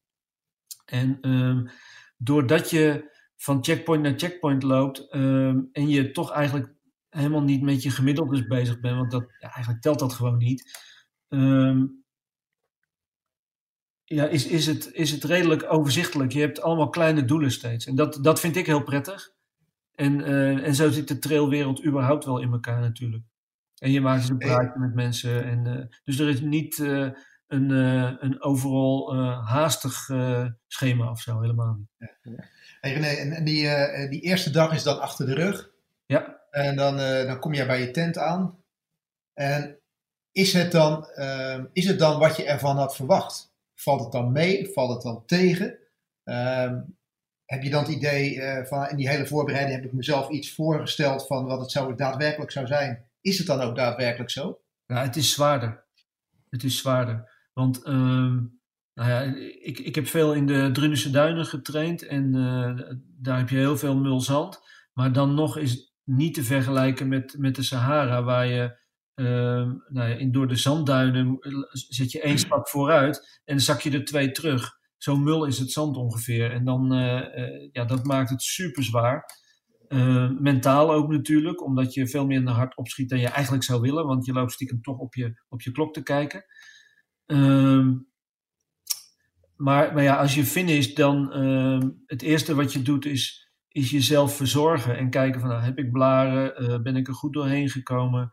[0.85, 1.69] En um,
[2.17, 6.75] doordat je van checkpoint naar checkpoint loopt um, en je toch eigenlijk
[7.09, 10.79] helemaal niet met je gemiddeldes bezig bent, want dat, ja, eigenlijk telt dat gewoon niet.
[11.29, 12.00] Um,
[14.14, 16.33] ja, is, is, het, is het redelijk overzichtelijk.
[16.33, 17.87] Je hebt allemaal kleine doelen steeds.
[17.87, 19.33] En dat, dat vind ik heel prettig.
[19.94, 23.25] En, uh, en zo zit de trailwereld überhaupt wel in elkaar natuurlijk.
[23.79, 25.44] En je maakt dus een praatje met mensen.
[25.44, 27.11] En, uh, dus er is niet uh,
[27.46, 27.70] een,
[28.25, 30.11] een overal haastig
[30.66, 32.12] schema of zo, helemaal niet.
[32.23, 32.44] Ja.
[32.81, 33.68] Hey René, en die,
[34.09, 35.70] die eerste dag is dan achter de rug.
[36.07, 36.40] Ja.
[36.51, 38.59] En dan, dan kom je bij je tent aan.
[39.35, 39.79] En
[40.33, 41.07] is het dan,
[41.73, 43.50] is het dan wat je ervan had verwacht?
[43.83, 44.71] Valt het dan mee?
[44.73, 45.79] Valt het dan tegen?
[46.25, 46.99] Um,
[47.45, 50.55] heb je dan het idee uh, van in die hele voorbereiding heb ik mezelf iets
[50.55, 53.11] voorgesteld van wat het zou, daadwerkelijk zou zijn?
[53.21, 54.61] Is het dan ook daadwerkelijk zo?
[54.87, 55.85] Ja, het is zwaarder.
[56.49, 57.31] Het is zwaarder.
[57.53, 58.61] Want um,
[58.95, 59.21] nou ja,
[59.62, 63.77] ik, ik heb veel in de Drunense duinen getraind en uh, daar heb je heel
[63.77, 64.61] veel mulzand.
[64.93, 68.80] Maar dan nog is het niet te vergelijken met, met de Sahara, waar je Ehm,
[69.89, 71.39] nou ja, in, door de zandduinen
[71.71, 74.79] zet je één stap vooruit en dan zak je er twee terug.
[74.97, 76.53] Zo mul is het zand ongeveer.
[76.53, 77.23] En dan, uh,
[77.73, 79.25] ja, dat maakt het super zwaar.
[79.89, 84.07] Uh, mentaal ook natuurlijk, omdat je veel minder hard opschiet dan je eigenlijk zou willen,
[84.07, 86.45] want je loopt stiekem toch op je, op je klok te kijken.
[87.27, 87.87] Uh,
[89.57, 91.33] maar, maar ja, als je finish, dan
[92.07, 95.93] het eerste wat je doet is, is jezelf verzorgen en kijken van, nou, heb ik
[95.93, 98.31] blaren, ben ik er goed doorheen gekomen?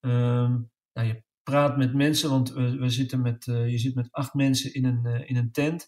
[0.00, 4.74] Um, nou, je praat met mensen, want we, zitten met, je zit met acht mensen
[4.74, 5.86] in een, in een tent.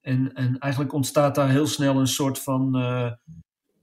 [0.00, 2.72] En, en eigenlijk ontstaat daar heel snel een soort van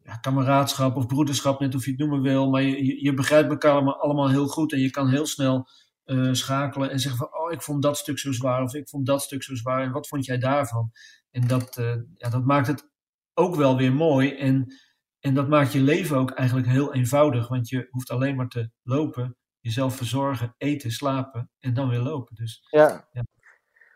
[0.04, 2.50] ja, kameraadschap of broederschap, net of je het noemen wil.
[2.50, 5.68] Maar je, je begrijpt elkaar allemaal, heel goed en je kan heel snel
[6.06, 9.06] uh, schakelen en zeggen van, oh, ik vond dat stuk zo zwaar of ik vond
[9.06, 10.92] dat stuk zo zwaar en wat vond jij daarvan?
[11.32, 12.90] En dat, uh, ja, dat maakt het
[13.34, 14.74] ook wel weer mooi en,
[15.20, 18.70] en dat maakt je leven ook eigenlijk heel eenvoudig, want je hoeft alleen maar te
[18.84, 22.36] lopen, jezelf verzorgen, eten, slapen en dan weer lopen.
[22.36, 23.08] Dus, ja.
[23.12, 23.24] ja.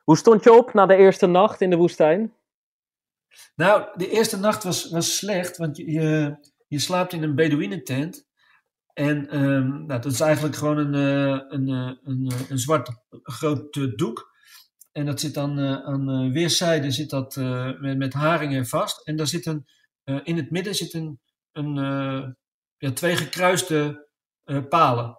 [0.04, 2.34] Hoe stond je op na de eerste nacht in de woestijn?
[3.56, 8.28] Nou, de eerste nacht was, was slecht, want je, je, je slaapt in een Bedouinentent.
[8.94, 12.90] En um, nou, dat is eigenlijk gewoon een, uh, een, uh, een, uh, een zwart
[13.10, 14.38] groot doek.
[14.92, 17.36] En dat zit dan aan weerszijden zit dat,
[17.80, 19.08] met, met haringen vast.
[19.08, 19.66] En daar zit een,
[20.24, 21.20] in het midden zit een,
[21.52, 21.76] een
[22.78, 24.08] ja, twee gekruiste
[24.70, 25.18] palen.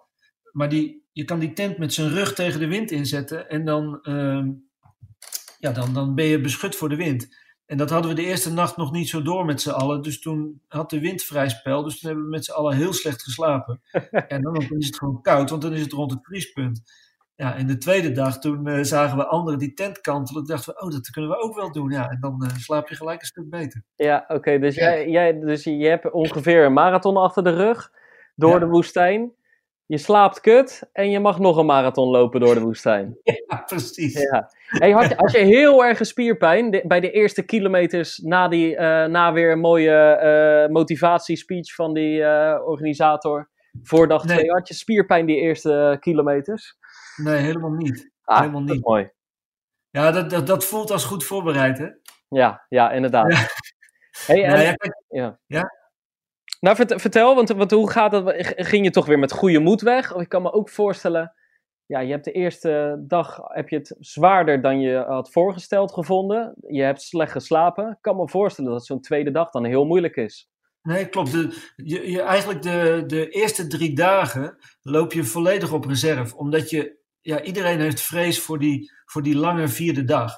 [0.51, 3.49] Maar die, je kan die tent met zijn rug tegen de wind inzetten.
[3.49, 4.51] En dan, ehm,
[5.59, 7.39] ja, dan, dan ben je beschut voor de wind.
[7.65, 10.01] En dat hadden we de eerste nacht nog niet zo door met z'n allen.
[10.01, 11.83] Dus toen had de wind vrij spel.
[11.83, 13.81] Dus toen hebben we met z'n allen heel slecht geslapen.
[14.27, 16.81] en dan is het gewoon koud, want dan is het rond het vriespunt.
[17.35, 20.43] Ja, en de tweede dag, toen uh, zagen we anderen die tent kantelen.
[20.43, 21.91] Toen dachten we, oh, dat kunnen we ook wel doen.
[21.91, 23.83] Ja, en dan uh, slaap je gelijk een stuk beter.
[23.95, 24.59] Ja, oké.
[24.59, 27.91] dus, Jij, jij, dus je hebt ongeveer een marathon achter de rug
[28.35, 28.59] door ja.
[28.59, 29.31] de woestijn
[29.91, 33.17] je slaapt kut en je mag nog een marathon lopen door de woestijn.
[33.47, 34.13] Ja, precies.
[34.13, 34.51] Ja.
[34.65, 38.79] Hey, had, je, had je heel erg spierpijn bij de eerste kilometers na, die, uh,
[39.05, 40.19] na weer een mooie
[40.67, 43.49] uh, motivatiespeech van die uh, organisator
[43.81, 44.37] voor dag 2?
[44.37, 44.51] Nee.
[44.51, 46.77] Had je spierpijn die eerste kilometers?
[47.15, 48.11] Nee, helemaal niet.
[48.23, 48.85] Ah, helemaal niet.
[48.85, 49.11] mooi.
[49.89, 51.87] Ja, dat, dat, dat voelt als goed voorbereid, hè?
[52.27, 53.31] Ja, ja inderdaad.
[53.31, 53.47] Ja.
[54.25, 54.75] Hey, en, ja,
[55.07, 55.39] ja.
[55.45, 55.80] ja.
[56.61, 58.33] Nou, vertel, want, want hoe gaat dat?
[58.55, 60.15] Ging je toch weer met goede moed weg?
[60.15, 61.33] Ik kan me ook voorstellen,
[61.85, 66.55] ja, je hebt de eerste dag heb je het zwaarder dan je had voorgesteld gevonden.
[66.67, 67.89] Je hebt slecht geslapen.
[67.89, 70.49] Ik kan me voorstellen dat zo'n tweede dag dan heel moeilijk is.
[70.81, 71.31] Nee, klopt.
[71.75, 76.37] Je, je, eigenlijk de, de eerste drie dagen loop je volledig op reserve.
[76.37, 80.33] Omdat je, ja, iedereen heeft vrees voor die, voor die lange vierde dag.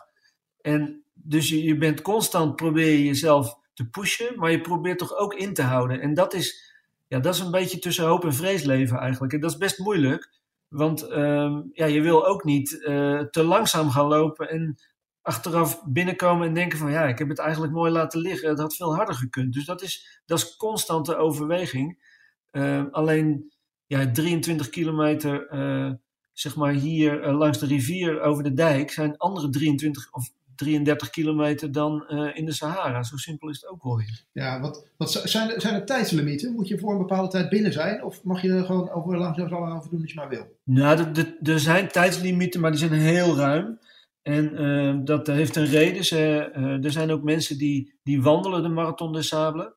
[0.62, 5.16] En dus je, je bent constant probeer je jezelf te pushen, maar je probeert toch
[5.16, 6.02] ook in te houden.
[6.02, 6.74] En dat is,
[7.08, 9.34] ja, dat is een beetje tussen hoop en vrees leven eigenlijk.
[9.34, 10.32] En dat is best moeilijk,
[10.68, 14.78] want um, ja, je wil ook niet uh, te langzaam gaan lopen en
[15.22, 18.76] achteraf binnenkomen en denken van ja, ik heb het eigenlijk mooi laten liggen, het had
[18.76, 19.54] veel harder gekund.
[19.54, 22.12] Dus dat is, dat is constante overweging.
[22.52, 23.54] Uh, alleen
[23.86, 25.92] ja, 23 kilometer, uh,
[26.32, 31.72] zeg maar hier langs de rivier over de dijk, zijn andere 23 of 33 kilometer
[31.72, 33.04] dan uh, in de Sahara.
[33.04, 34.24] Zo simpel is het ook wel weer.
[34.32, 36.54] Ja, wat, wat zijn, er, zijn er tijdslimieten?
[36.54, 38.04] Moet je voor een bepaalde tijd binnen zijn?
[38.04, 40.58] Of mag je er gewoon over langzaam lang over doen als je maar wil?
[40.64, 41.12] Nou,
[41.44, 43.80] er zijn tijdslimieten, maar die zijn heel ruim.
[44.22, 46.04] En uh, dat heeft een reden.
[46.04, 49.72] Ze, uh, er zijn ook mensen die, die wandelen de Marathon des Sables.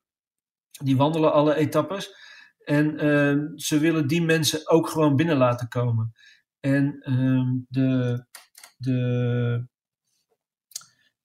[0.83, 2.15] Die wandelen alle etappes.
[2.65, 6.13] En ehm, ze willen die mensen ook gewoon binnen laten komen.
[6.61, 8.25] En ehm, de,
[8.77, 9.67] de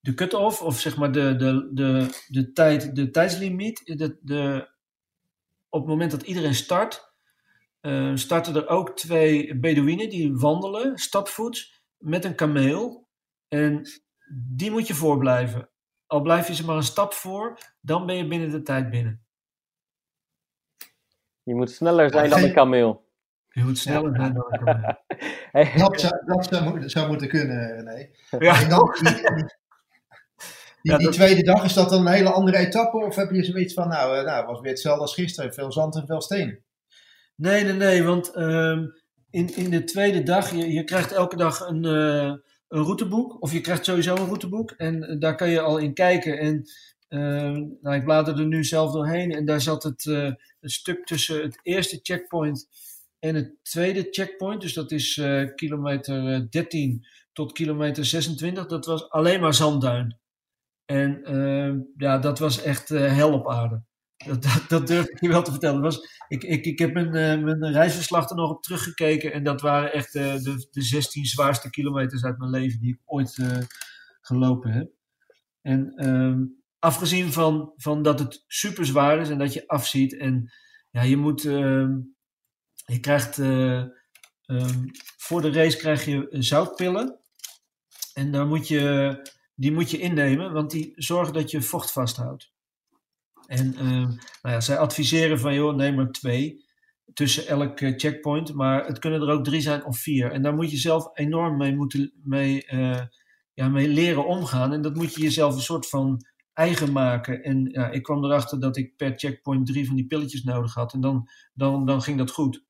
[0.02, 4.70] de cut-off, of zeg maar de, de, de, de, tijd, de tijdslimiet, de, de,
[5.70, 7.14] op het moment dat iedereen start,
[7.82, 13.08] uh, starten er ook twee Bedouinen die wandelen, stapvoets, met een kameel.
[13.48, 13.90] En
[14.48, 15.70] die moet je voorblijven.
[16.08, 19.24] Al blijf je ze maar een stap voor, dan ben je binnen de tijd binnen.
[21.44, 23.00] Je moet sneller zijn dan een kameel.
[23.54, 24.98] Je moet sneller zijn dan een kameel.
[25.88, 28.10] dat, zou, dat zou, zou, moeten kunnen, René.
[28.40, 28.62] Ja.
[28.62, 29.60] En dan, die,
[30.82, 32.98] die tweede dag, is dat dan een hele andere etappe?
[32.98, 35.96] Of heb je zoiets van, nou, uh, nou was weer hetzelfde als gisteren, veel zand
[35.96, 36.64] en veel stenen?
[37.36, 38.80] Nee, nee, nee, want uh,
[39.30, 42.34] in, in de tweede dag, je, je krijgt elke dag een, uh,
[42.68, 45.94] een routeboek, of je krijgt sowieso een routeboek, en eh, daar kan je al in
[45.94, 46.40] kijken.
[46.40, 46.64] En
[47.08, 50.04] ehm, nou, ik blader er nu zelf doorheen, en daar zat het,
[50.60, 52.68] het stuk tussen het eerste checkpoint
[53.20, 55.22] en het tweede checkpoint, dus dat is
[55.56, 60.21] kilometer 13 tot kilometer 26, dat was alleen maar zandduin.
[60.92, 63.84] En uh, ja, dat was echt uh, hel op aarde.
[64.26, 65.82] Dat, dat, durf ik je wel te vertellen.
[65.82, 69.34] Was, ik, ik, ik heb mijn, uh, mijn reisverslag er nog op teruggekeken.
[69.34, 73.38] En dat waren echt de, de 16 zwaarste kilometers uit mijn leven die ik ooit
[74.22, 74.92] gelopen heb.
[75.62, 76.44] En ehm,
[76.80, 80.18] afgezien van, van dat het super zwaar is en dat je afziet.
[80.18, 80.52] En
[80.90, 81.46] ja, je moet.
[81.46, 82.00] Ehm,
[82.86, 83.36] je krijgt.
[85.18, 87.20] voor de race krijg je zoutpillen.
[88.14, 89.16] En daar moet je
[89.62, 92.52] die moet je innemen, want die zorgen dat je vocht vasthoudt.
[93.46, 96.70] En uh, nou ja, zij adviseren van, joh, neem er twee.
[97.14, 98.54] tussen elk checkpoint.
[98.54, 100.32] Maar het kunnen er ook drie zijn of vier.
[100.32, 102.66] En daar moet je zelf enorm mee, moeten, mee,
[103.54, 104.74] ja, mee leren omgaan.
[104.74, 107.44] En dat moet je jezelf een soort van eigen maken.
[107.44, 110.94] En ja, ik kwam erachter dat ik per checkpoint drie van die pilletjes nodig had.
[110.94, 112.64] En dan, dan, dan ging dat goed.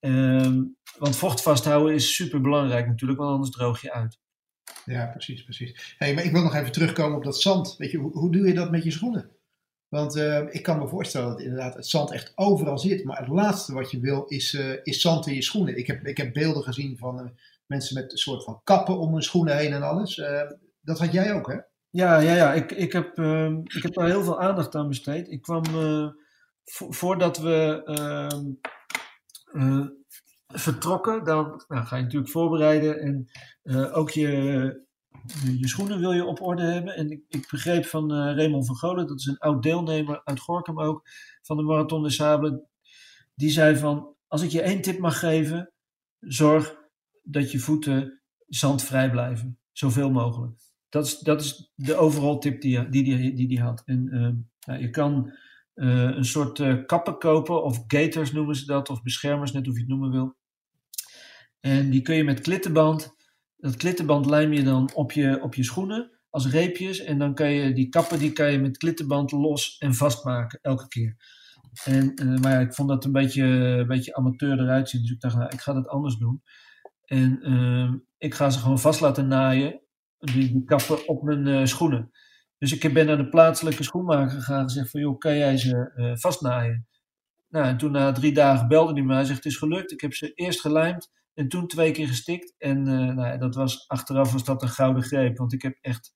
[0.00, 0.64] Ehm,
[0.98, 4.18] want vocht vasthouden is super belangrijk natuurlijk, want anders droog je uit.
[4.84, 5.94] Ja, precies, precies.
[5.98, 7.76] Hey, maar ik wil nog even terugkomen op dat zand.
[7.76, 9.30] Weet je, hoe, hoe doe je dat met je schoenen?
[9.88, 13.04] Want uh, ik kan me voorstellen dat inderdaad het zand echt overal zit.
[13.04, 15.78] Maar het laatste wat je wil is, uh, is zand in je schoenen.
[15.78, 17.30] Ik heb, ik heb beelden gezien van uh,
[17.66, 20.22] mensen met een soort van kappen om hun schoenen heen en alles.
[20.80, 21.58] dat had jij ook, hè?
[21.90, 22.54] Ja, ja, ja.
[22.54, 25.30] Ik, ik, heb, ehm, ik heb daar heel veel aandacht aan besteed.
[25.30, 25.64] Ik kwam
[26.64, 28.54] vo voordat we ehm,
[30.54, 33.28] vertrokken, dan nou, ga je natuurlijk voorbereiden en
[33.92, 34.26] ook je,
[35.58, 36.96] je schoenen wil je op orde hebben.
[36.96, 40.80] En ik, begreep van uh, Raymond van Golen, dat is een oud deelnemer uit Gorkum
[40.80, 41.08] ook,
[41.42, 42.66] van de Marathon de Sable.
[43.34, 45.72] Die zei van, als ik je één tip mag geven,
[46.20, 46.76] zorg
[47.22, 49.58] dat je voeten zandvrij blijven.
[49.72, 50.60] Zoveel mogelijk.
[50.88, 53.82] Dat is, dat is de overal tip die hij die, die, die, had.
[53.84, 54.04] En
[54.66, 55.32] nou, je kan
[55.84, 59.80] een soort uh, kappen kopen, of gaiters noemen ze dat, of beschermers, net hoe je
[59.80, 60.36] het noemen wil.
[61.60, 63.16] En die kun je met klittenband
[63.58, 67.00] dat klittenband lijm je dan op je, op je schoenen als reepjes.
[67.00, 70.88] En dan kan je die kappen die kan je met klittenband los en vastmaken elke
[70.88, 71.16] keer.
[71.84, 75.00] En, uh, maar ik vond dat een beetje, een beetje amateur eruit zien.
[75.00, 76.42] Dus ik dacht, nou, ik ga dat anders doen.
[77.04, 79.80] En uh, ik ga ze gewoon vast laten naaien,
[80.18, 82.10] die, die kappen op mijn schoenen.
[82.58, 85.92] Dus ik ben naar de plaatselijke schoenmaker gegaan en gezegd van, joh, kan jij ze
[85.96, 86.86] uh, vastnaaien?
[87.48, 89.14] Nou, en toen na drie dagen belde hij me.
[89.14, 89.92] Hij zegt, het is gelukt.
[89.92, 92.54] Ik heb ze eerst gelijmd en toen twee keer gestikt.
[92.58, 95.36] En uh, nou, dat was, achteraf was dat een gouden greep.
[95.38, 96.14] Want ik heb echt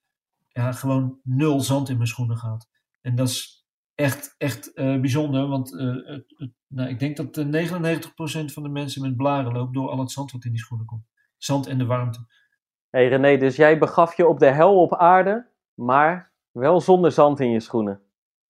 [0.48, 2.68] ja, gewoon nul zand in mijn schoenen gehad.
[3.00, 5.48] En dat is echt, echt uh, bijzonder.
[5.48, 5.70] Want
[6.66, 7.44] nou, ik denk dat
[8.48, 10.86] 99% van de mensen met blaren loopt door al het zand wat in die schoenen
[10.86, 11.06] komt.
[11.36, 12.26] Zand en de warmte.
[12.90, 17.40] hey René, dus jij begaf je op de hel op aarde, maar wel zonder zand
[17.40, 18.00] in je schoenen.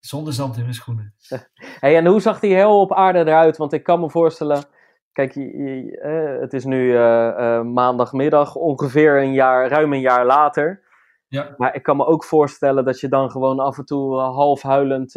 [0.00, 1.14] Zonder zand in mijn schoenen.
[1.80, 3.56] hey, en hoe zag die hel op aarde eruit?
[3.56, 4.64] Want ik kan me voorstellen,
[5.12, 10.82] Kijk, je, eh, het is nu uh, maandagmiddag, ongeveer een jaar, ruim een jaar later.
[11.28, 11.54] Ja.
[11.56, 15.12] Maar ik kan me ook voorstellen dat je dan gewoon af en toe half huilend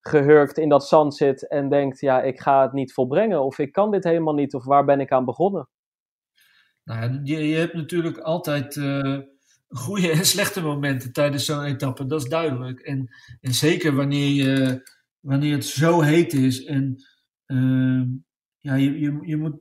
[0.00, 3.72] gehurkt in dat zand zit en denkt, ja, ik ga het niet volbrengen of ik
[3.72, 5.68] kan dit helemaal niet of waar ben ik aan begonnen?
[6.84, 8.74] Nou, je, je hebt natuurlijk altijd
[9.68, 12.80] goede en slechte momenten tijdens zo'n etappe, dat is duidelijk.
[12.80, 13.08] En,
[13.40, 14.82] en zeker wanneer, je,
[15.20, 17.04] wanneer het zo heet is en
[17.46, 18.06] ehm,
[18.58, 19.58] ja, je, je, je, moet,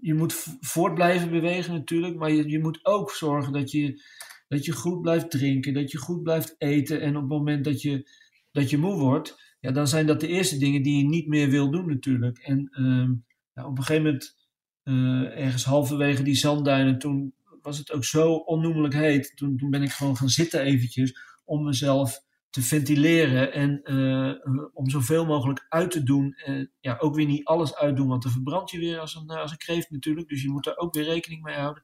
[0.00, 4.02] je moet voort blijven bewegen natuurlijk, maar je, je moet ook zorgen dat je,
[4.48, 7.00] dat je goed blijft drinken, dat je goed blijft eten.
[7.00, 8.10] En op het moment dat je,
[8.50, 11.48] dat je moe wordt, ja, dan zijn dat de eerste dingen die je niet meer
[11.48, 12.38] wil doen natuurlijk.
[12.38, 13.10] En uh,
[13.52, 14.36] ja, op een gegeven moment,
[14.84, 19.36] uh, ergens halverwege die zandduinen, toen was het ook zo onnoemelijk heet.
[19.36, 24.34] Toen, toen ben ik gewoon gaan zitten eventjes om mezelf te ventileren en uh,
[24.72, 26.36] om zoveel mogelijk uit te doen.
[26.46, 29.50] Uh, ja, ook weer niet alles uitdoen, want dan verbrand je weer als een, als
[29.50, 30.28] een kreeft natuurlijk.
[30.28, 31.82] Dus je moet daar ook weer rekening mee houden.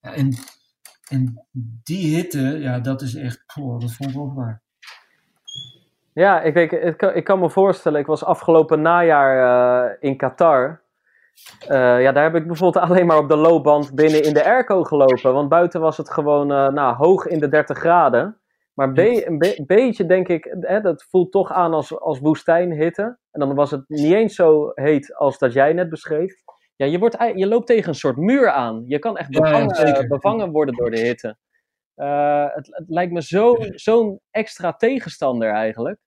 [0.00, 0.34] Ja, en,
[1.08, 1.46] en
[1.82, 4.62] die hitte, ja, dat is echt, oh, dat vond ik ook waar.
[6.12, 10.82] Ja, ik, weet, ik, ik kan me voorstellen, ik was afgelopen najaar in Qatar.
[11.68, 15.32] Ja, daar heb ik bijvoorbeeld alleen maar op de loopband binnen in de airco gelopen.
[15.32, 18.40] Want buiten was het gewoon nou, hoog in de 30 graden.
[18.78, 23.18] Maar be een be beetje denk ik, hè, dat voelt toch aan als, als woestijnhitte.
[23.30, 26.34] En dan was het niet eens zo heet als dat jij net beschreef.
[26.76, 28.84] Ja, je, wordt, je loopt tegen een soort muur aan.
[28.86, 31.36] Je kan echt bevangen, ja, bevangen worden door de hitte.
[31.96, 35.98] Uh, het, het, lijkt me zo'n zo extra tegenstander eigenlijk.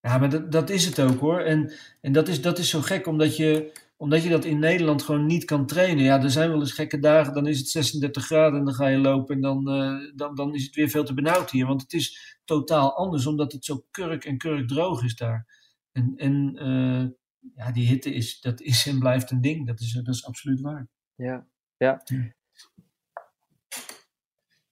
[0.00, 1.40] Ja, maar dat, dat is het ook hoor.
[1.40, 5.02] En, en dat, is, dat is zo gek, omdat je omdat je dat in Nederland
[5.02, 6.04] gewoon niet kan trainen.
[6.04, 8.86] Ja, er zijn wel eens gekke dagen, dan is het 36 graden en dan ga
[8.86, 11.66] je lopen en dan, uh, dan, dan is het weer veel te benauwd hier.
[11.66, 15.46] Want het is totaal anders, omdat het zo kurk en kurk droog is daar.
[15.92, 17.06] En, en uh,
[17.54, 19.66] ja, die hitte is, dat is en blijft een ding.
[19.66, 20.88] Dat is, dat is absoluut waar.
[21.14, 22.02] Ja, ja.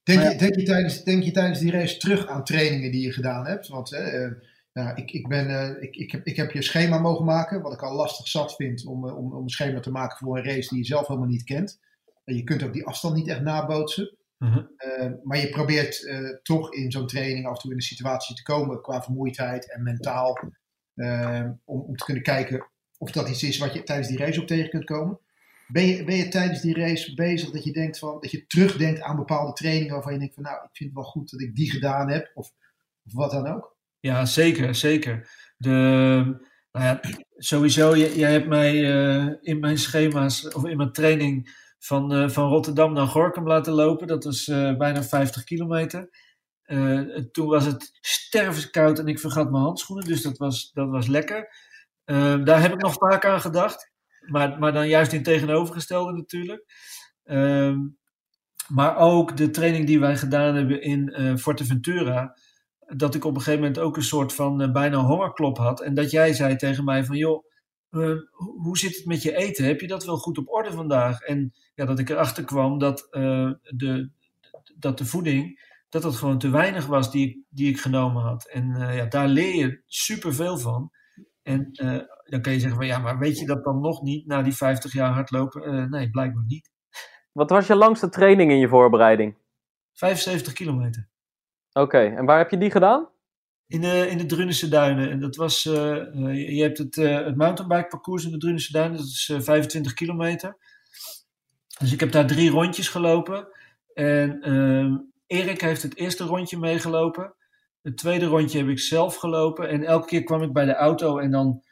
[0.03, 3.11] Denk, je, denk, je tijdens, denk je tijdens die race terug aan trainingen die je
[3.11, 3.67] gedaan hebt?
[3.67, 4.31] Want uh,
[4.77, 7.73] nou, ik, ik, ben, uh, ik, ik, heb, ik heb je schema mogen maken, wat
[7.73, 10.69] ik al lastig zat vind om, om, om een schema te maken voor een race
[10.69, 11.79] die je zelf helemaal niet kent.
[12.23, 14.17] En je kunt ook die afstand niet echt nabootsen.
[14.39, 14.65] Uh -huh.
[14.99, 16.09] uh, maar je probeert
[16.43, 19.83] toch in zo'n training af en toe in een situatie te komen qua vermoeidheid en
[19.83, 20.39] mentaal.
[21.65, 22.67] om, om te kunnen kijken
[22.97, 25.19] of dat iets is wat je tijdens die race ook tegen kunt komen.
[25.67, 29.01] Ben je, ben je tijdens die race bezig dat je denkt van, dat je terugdenkt
[29.01, 31.55] aan bepaalde trainingen waarvan je denkt van nou, ik vind het wel goed dat ik
[31.55, 32.51] die gedaan heb of,
[33.05, 33.76] of wat dan ook?
[33.99, 35.29] Ja, zeker, zeker.
[35.57, 36.99] De, Nou ja,
[37.37, 38.75] sowieso, jij hebt mij
[39.41, 44.07] in mijn schema's of in mijn training van, van Rotterdam naar Gorkum laten lopen.
[44.07, 44.45] Dat was
[44.77, 46.09] bijna 50 kilometer.
[47.31, 51.49] toen was het stervenskoud en ik vergat mijn handschoenen, dus dat was, dat was lekker.
[52.43, 53.91] daar heb ik nog vaak aan gedacht.
[54.27, 56.65] Maar, maar dan juist in tegenovergestelde natuurlijk.
[57.23, 57.79] Ehm,
[58.67, 62.35] maar ook de training die wij gedaan hebben in Forteventura.
[62.95, 65.81] Dat ik op een gegeven moment ook een soort van uh, bijna hongerklop had.
[65.81, 67.45] En dat jij zei tegen mij van joh,
[67.91, 68.19] uh,
[68.61, 69.65] hoe zit het met je eten?
[69.65, 71.21] Heb je dat wel goed op orde vandaag?
[71.21, 74.09] En ja, dat ik erachter kwam dat, de,
[74.75, 78.47] dat de voeding, dat dat gewoon te weinig was die, die ik genomen had.
[78.47, 80.91] En ja, daar leer je superveel van.
[81.43, 81.69] En
[82.23, 84.55] dan kan je zeggen van ja, maar weet je dat dan nog niet na die
[84.55, 85.89] 50 jaar hardlopen?
[85.89, 86.71] nee, blijkbaar niet.
[87.37, 89.35] Wat was je langste training in je voorbereiding?
[89.93, 91.07] 75 kilometer.
[91.77, 93.09] Oké, en waar heb je die gedaan?
[93.67, 95.09] In de, in de Drunense Duinen.
[95.09, 95.73] En dat was, uh,
[96.55, 100.57] je hebt het, uh, het mountainbike parcours in de Drunense Duinen, dat is 25 kilometer.
[101.79, 103.47] Dus ik heb daar drie rondjes gelopen.
[103.93, 104.97] En ehm,
[105.27, 107.35] Erik heeft het eerste rondje meegelopen.
[107.81, 109.69] Het tweede rondje heb ik zelf gelopen.
[109.69, 111.63] En elke keer kwam ik bij de auto en dan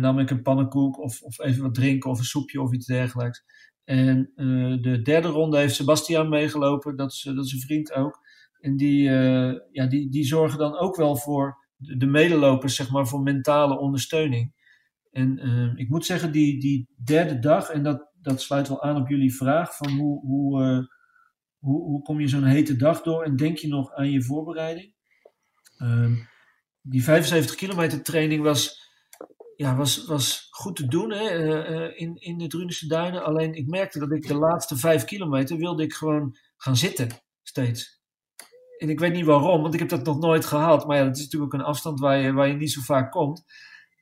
[0.00, 3.44] nam ik een pannenkoek of, of even wat drinken of een soepje of iets dergelijks.
[3.84, 4.32] En
[4.80, 8.20] de derde ronde heeft Sebastian meegelopen, dat is, dat is een vriend ook.
[8.66, 12.90] En die, uh, ja, die, die zorgen dan ook wel voor de, de medelopers, zeg
[12.90, 14.54] maar, voor mentale ondersteuning.
[15.10, 19.00] En uh, ik moet zeggen, die, die derde dag, en dat, dat sluit wel aan
[19.00, 20.88] op jullie vraag, van hoe, hoe,
[21.58, 24.94] hoe, hoe kom je zo'n hete dag door en denk je nog aan je voorbereiding?
[25.76, 26.14] Ehm,
[26.80, 28.84] die 75 kilometer training was
[29.56, 33.24] ja, was, was goed te doen hè, eh, eh, in, in de Drunense duinen.
[33.24, 37.08] Alleen ik merkte dat ik de laatste vijf kilometer wilde ik gewoon gaan zitten,
[37.42, 37.96] steeds.
[38.78, 40.86] En ik weet niet waarom, want ik heb dat nog nooit gehad.
[40.86, 43.10] Maar ja, dat is natuurlijk ook een afstand waar je, waar je niet zo vaak
[43.10, 43.44] komt.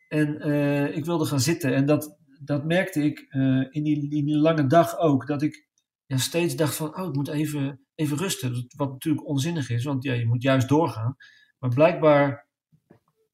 [0.08, 1.74] En uh, ik wilde gaan zitten.
[1.74, 5.26] En dat, dat merkte ik uh, in, die, in die lange dag ook.
[5.26, 5.68] Dat ik
[6.06, 8.66] ja, steeds dacht van, oh, ik moet even, even rusten.
[8.76, 11.16] Wat natuurlijk onzinnig is, want ja, je moet juist doorgaan.
[11.58, 12.48] Maar blijkbaar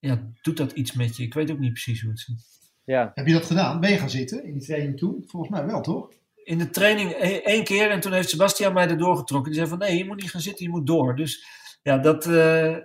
[0.01, 1.23] ja, doet dat iets met je?
[1.23, 2.43] Ik weet ook niet precies hoe het zit.
[2.85, 3.11] Ja.
[3.15, 3.81] Heb je dat gedaan?
[3.81, 5.25] Ben je gaan zitten in die training toen?
[5.27, 6.13] Volgens mij wel, toch?
[6.51, 9.51] In de training e-, één keer en toen heeft Sebastian mij erdoor getrokken.
[9.51, 11.17] Die zei van nee, je moet niet gaan zitten, je moet door.
[11.17, 11.47] Dus
[11.83, 12.77] ja, dat, uh,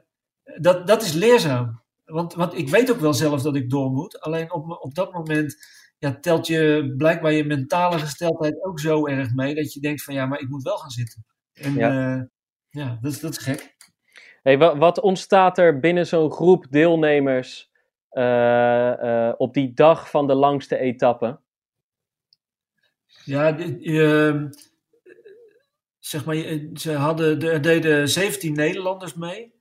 [0.59, 1.83] dat, dat is leerzaam.
[2.03, 4.19] Want, want ik weet ook wel zelf dat ik door moet.
[4.19, 5.55] Alleen op, op dat moment
[5.97, 10.13] ja, telt je blijkbaar je mentale gesteldheid ook zo erg mee dat je denkt van
[10.13, 11.25] ja, maar ik moet wel gaan zitten.
[11.53, 12.23] En ja, uh,
[12.69, 13.75] ja dat, dat is gek.
[14.41, 17.71] Hey, wat, wat ontstaat er binnen zo'n groep deelnemers
[18.11, 21.43] uh, op die dag van de langste etappe?
[23.23, 24.43] Ja, uh,
[25.99, 26.35] zeg maar,
[26.73, 29.53] ze hadden, er deden 17 Nederlanders mee.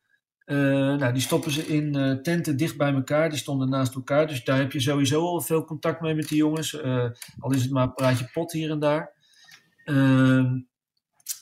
[0.46, 4.26] nou, die stoppen ze in tenten dicht bij elkaar, die stonden naast elkaar.
[4.26, 6.82] Dus daar heb je sowieso al veel contact mee met die jongens.
[7.38, 9.12] al is het maar een praatje pot hier en daar.
[9.84, 10.58] Ehm,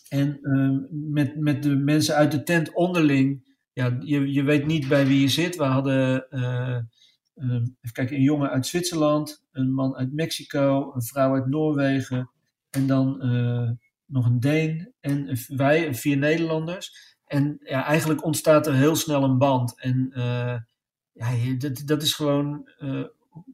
[0.09, 4.89] en uh, met, met de mensen uit de tent onderling, ja, je, je weet niet
[4.89, 5.57] bij wie je zit.
[5.57, 6.27] We hadden,
[7.35, 12.31] even kijken, een jongen uit Zwitserland, een man uit Mexico, een vrouw uit Noorwegen
[12.71, 13.71] en dan uh,
[14.07, 17.17] nog een Deen en wij, vier Nederlanders.
[17.25, 19.81] En ja, eigenlijk ontstaat er heel snel een band.
[19.81, 20.11] En
[21.13, 22.69] ja, dat, dat is gewoon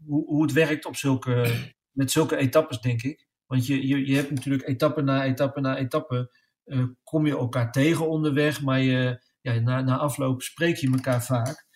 [0.04, 1.50] hoe, hoe het werkt op zulke,
[1.90, 3.26] met zulke etappes, denk ik.
[3.46, 6.30] Want je, je, je hebt natuurlijk etappe na etappe na etappe
[7.02, 11.66] kom je elkaar tegen onderweg, maar je, ja, na, na afloop spreek je elkaar vaak.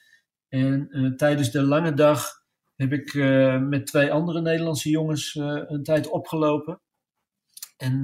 [0.52, 2.30] En uh, tijdens de lange dag
[2.74, 6.80] heb ik uh, met twee andere Nederlandse jongens een tijd opgelopen.
[7.76, 8.02] En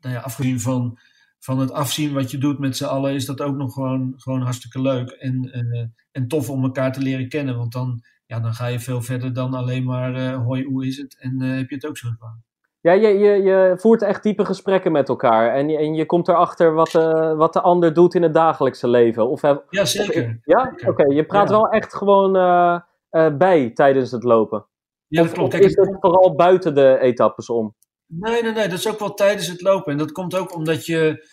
[0.00, 0.98] nou ja, afgezien van,
[1.38, 4.42] van het afzien wat je doet met z'n allen, is dat ook nog gewoon, gewoon
[4.42, 5.10] hartstikke leuk.
[5.10, 5.50] En,
[6.12, 9.32] en tof om elkaar te leren kennen, want dan, ja, dan ga je veel verder
[9.32, 11.18] dan alleen maar hoi, hoe is het?
[11.18, 12.42] En heb je het ook zo gedaan.
[12.82, 15.54] Ja, je, je, je voert echt diepe gesprekken met elkaar.
[15.54, 18.88] En je, en je komt erachter wat, uh, wat de ander doet in het dagelijkse
[18.88, 19.28] leven.
[19.28, 20.40] Of, ja, zeker.
[20.44, 20.74] ja?
[20.86, 22.78] Oké, je praat wel echt gewoon uh,
[23.10, 24.66] uh, bij tijdens het lopen.
[25.06, 25.54] Ja, dat klopt.
[25.54, 27.74] Of is het vooral buiten de etappes om?
[28.06, 28.68] Nee, nee, nee.
[28.68, 29.92] Dat is ook wel tijdens het lopen.
[29.92, 31.28] En dat komt ook omdat je...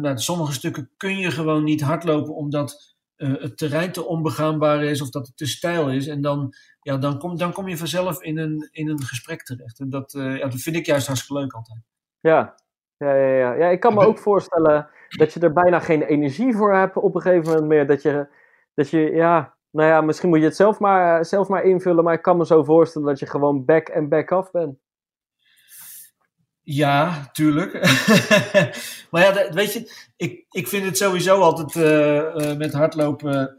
[0.00, 5.10] nou, sommige stukken kun je gewoon niet hardlopen omdat het terrein te onbegaanbaar is of
[5.10, 6.06] dat het te steil is.
[6.06, 6.54] En dan
[6.84, 9.80] ja, dan, kom, dan kom je vanzelf in een, in een gesprek terecht.
[9.80, 11.78] En dat, uh, ja, dat vind ik juist hartstikke leuk altijd.
[12.20, 12.54] Ja,
[12.96, 13.52] ja, ja, ja.
[13.52, 17.14] ja ik kan me ook voorstellen dat je er bijna geen energie voor hebt op
[17.14, 17.86] een gegeven moment meer.
[17.86, 18.26] Dat je,
[18.74, 22.04] dat je ja, nou ja, misschien moet je het zelf maar, zelf maar invullen.
[22.04, 24.78] Maar ik kan me zo voorstellen dat je gewoon back en back af bent.
[26.60, 27.72] Ja, tuurlijk.
[29.10, 33.58] maar ja, weet je, ik, ik vind het sowieso altijd uh, uh, met hardlopen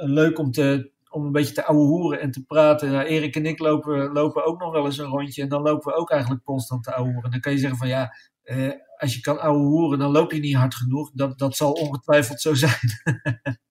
[0.00, 2.90] leuk om te, om een beetje te ouwehoeren en te praten.
[2.90, 5.92] Nou, Erik en ik lopen, lopen ook nog wel eens een rondje en dan lopen
[5.92, 7.30] we ook eigenlijk constant te ouwehoeren.
[7.30, 10.54] Dan kan je zeggen van ja, eh, als je kan ouwehoeren, dan loop je niet
[10.54, 11.10] hard genoeg.
[11.14, 12.78] Dat, dat zal ongetwijfeld zo zijn.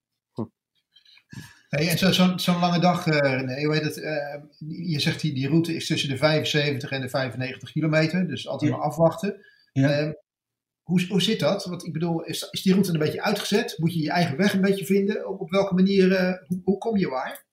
[1.68, 4.34] Hey, en zo'n zo, zo lange dag, uh, hoe heet het, uh,
[4.92, 8.70] je zegt die, die route is tussen de 75 en de 95 kilometer, dus altijd
[8.70, 8.76] ja.
[8.76, 9.44] maar afwachten.
[9.72, 10.00] Ja.
[10.00, 10.12] Uh,
[10.88, 11.64] hoe, hoe zit dat?
[11.64, 13.74] Want ik bedoel, is, is die route een beetje uitgezet?
[13.78, 15.28] Moet je je eigen weg een beetje vinden?
[15.28, 17.44] Op, op welke manier, hoe, hoe, kom je waar?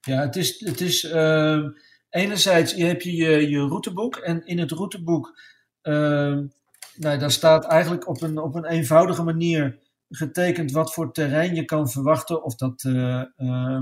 [0.00, 1.70] Ja, het is, het is ehm,
[2.10, 5.40] enerzijds je hebt je, je, routeboek en in het routeboek,
[5.82, 6.46] ehm,
[6.94, 11.64] nou, daar staat eigenlijk op een, op een eenvoudige manier getekend wat voor terrein je
[11.64, 12.44] kan verwachten.
[12.44, 13.80] Of dat uh, uh,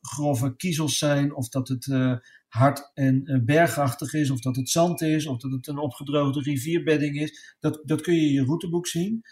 [0.00, 2.16] grove kiezels zijn, of dat het uh,
[2.56, 7.20] hard en bergachtig is, of dat het zand is, of dat het een opgedroogde rivierbedding
[7.20, 7.56] is.
[7.60, 9.22] Dat, dat kun je in je routeboek zien.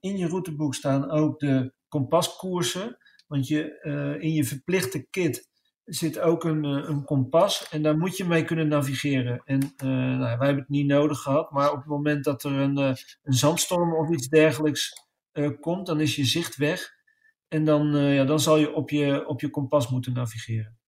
[0.00, 2.96] in je routeboek staan ook de kompaskoersen.
[3.26, 3.80] Want je,
[4.20, 5.50] in je verplichte kit
[5.84, 9.42] zit ook een, een kompas en daar moet je mee kunnen navigeren.
[9.44, 12.76] En nou, wij hebben het niet nodig gehad, maar op het moment dat er een,
[12.76, 14.92] een zandstorm of iets dergelijks
[15.60, 16.90] komt, dan is je zicht weg.
[17.48, 20.81] En dan, ja, dan zal je op, je op je kompas moeten navigeren.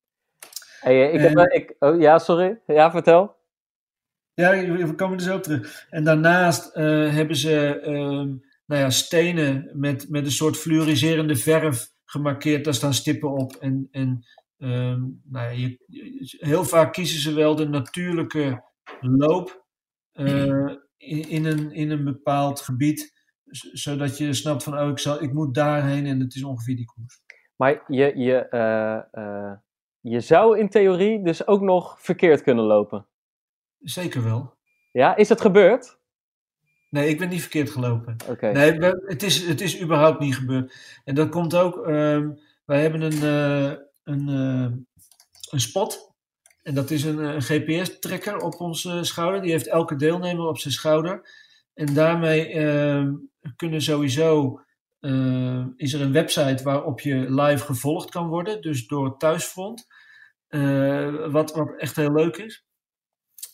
[0.85, 2.61] Hey, ik heb, ik, oh, ja, sorry.
[2.67, 3.37] Ja, vertel.
[4.35, 5.87] Ja, we komen er zo op terug.
[5.91, 8.29] En daarnaast hebben ze ehm,
[8.67, 12.65] nou ja, stenen met, met een soort fluoriserende verf gemarkeerd.
[12.65, 13.57] Daar staan stippen op.
[13.61, 14.25] En, en
[14.59, 18.63] Um, nou ja, je, heel vaak kiezen ze wel de natuurlijke
[19.01, 19.65] loop
[20.13, 23.13] uh, in, in, een, in een bepaald gebied,
[23.73, 26.85] zodat je snapt van, oh, ik, zal, ik moet daarheen en het is ongeveer die
[26.85, 27.23] koers.
[27.57, 29.53] Maar je, je, uh, uh,
[30.11, 33.07] je zou in theorie dus ook nog verkeerd kunnen lopen?
[33.79, 34.55] Zeker wel.
[34.93, 35.99] Ja, is het gebeurd?
[36.91, 38.17] Nee, ik ben niet verkeerd gelopen.
[38.29, 38.53] Okay.
[38.53, 40.75] Nee, het is, het is überhaupt niet gebeurd.
[41.05, 43.23] En dat komt ook, um, wij hebben een
[44.05, 44.73] een, uh,
[45.51, 46.13] een spot.
[46.63, 49.43] En dat is een, een GPS-trekker op onze schouder.
[49.43, 51.29] Die heeft elke deelnemer op zijn schouder.
[51.75, 53.09] En daarmee uh,
[53.57, 54.61] kunnen sowieso.
[55.05, 59.87] Uh, is er een website waarop je live gevolgd kan worden, dus door Thuisfront.
[61.31, 62.65] wat, wat echt heel leuk is.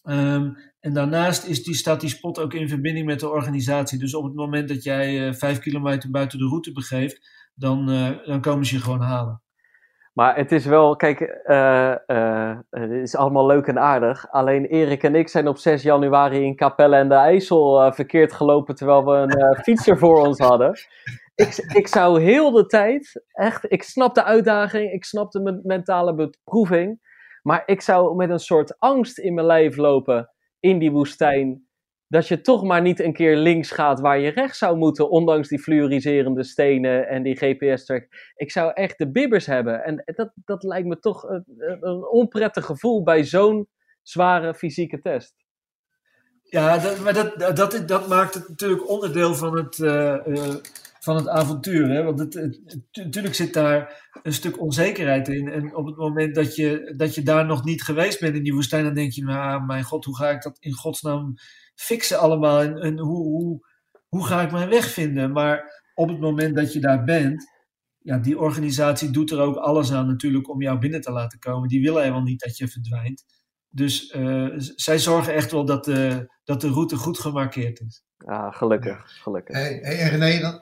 [0.04, 3.98] Um, en daarnaast is die, staat die spot ook in verbinding met de organisatie.
[3.98, 7.86] Dus op het moment dat jij vijf kilometer buiten de route begeeft, dan,
[8.24, 9.42] dan komen ze je gewoon halen.
[10.12, 11.18] Maar het is wel, kijk,
[12.70, 14.30] het is allemaal leuk en aardig.
[14.30, 18.74] Alleen Erik en ik zijn op 6 januari in Capelle en de IJssel verkeerd gelopen
[18.74, 20.78] terwijl we een fietser voor ons hadden.
[21.40, 26.14] Ik, ik zou heel de tijd, echt, ik snap de uitdaging, ik snap de mentale
[26.14, 27.08] beproeving.
[27.42, 30.30] Maar ik zou met een soort angst in mijn lijf lopen
[30.60, 31.68] in die woestijn
[32.10, 35.48] dat je toch maar niet een keer links gaat waar je rechts zou moeten, ondanks
[35.48, 38.06] die fluoriserende stenen en die GPS-track.
[38.34, 39.84] Ik zou echt de bibbers hebben.
[39.84, 43.68] En dat, dat lijkt me toch een, onprettig gevoel bij zo'n
[44.02, 45.34] zware fysieke test.
[46.42, 47.14] Ja, dat, maar
[47.54, 50.54] dat, dat, maakt het natuurlijk onderdeel van het, uh, uh,
[51.00, 51.88] van het avontuur.
[51.88, 52.02] Hè?
[52.02, 52.60] Want het,
[52.92, 55.48] natuurlijk zit daar een stuk onzekerheid in.
[55.48, 58.54] En op het moment dat je, dat je daar nog niet geweest bent in die
[58.54, 61.34] woestijn, dan denk je, nou, mijn god, hoe ga ik dat in godsnaam
[61.74, 63.66] fixen allemaal en, hoe, hoe,
[64.08, 65.32] hoe ga ik mijn weg vinden?
[65.32, 67.44] Maar op het moment dat je daar bent,
[67.98, 71.68] ja, die organisatie doet er ook alles aan natuurlijk om jou binnen te laten komen.
[71.68, 73.24] Die willen helemaal niet dat je verdwijnt.
[73.68, 78.02] Dus uh, zij zorgen echt wel dat de, dat de route goed gemarkeerd is.
[78.26, 79.20] Ja, gelukkig.
[79.22, 79.56] gelukkig.
[79.56, 80.60] Hey, hey René, dan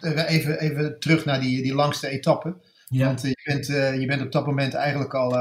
[0.26, 2.56] even, even terug naar die, die langste etappe.
[2.88, 3.06] Ja.
[3.06, 5.32] Want uh, je, bent, uh, je bent op dat moment eigenlijk al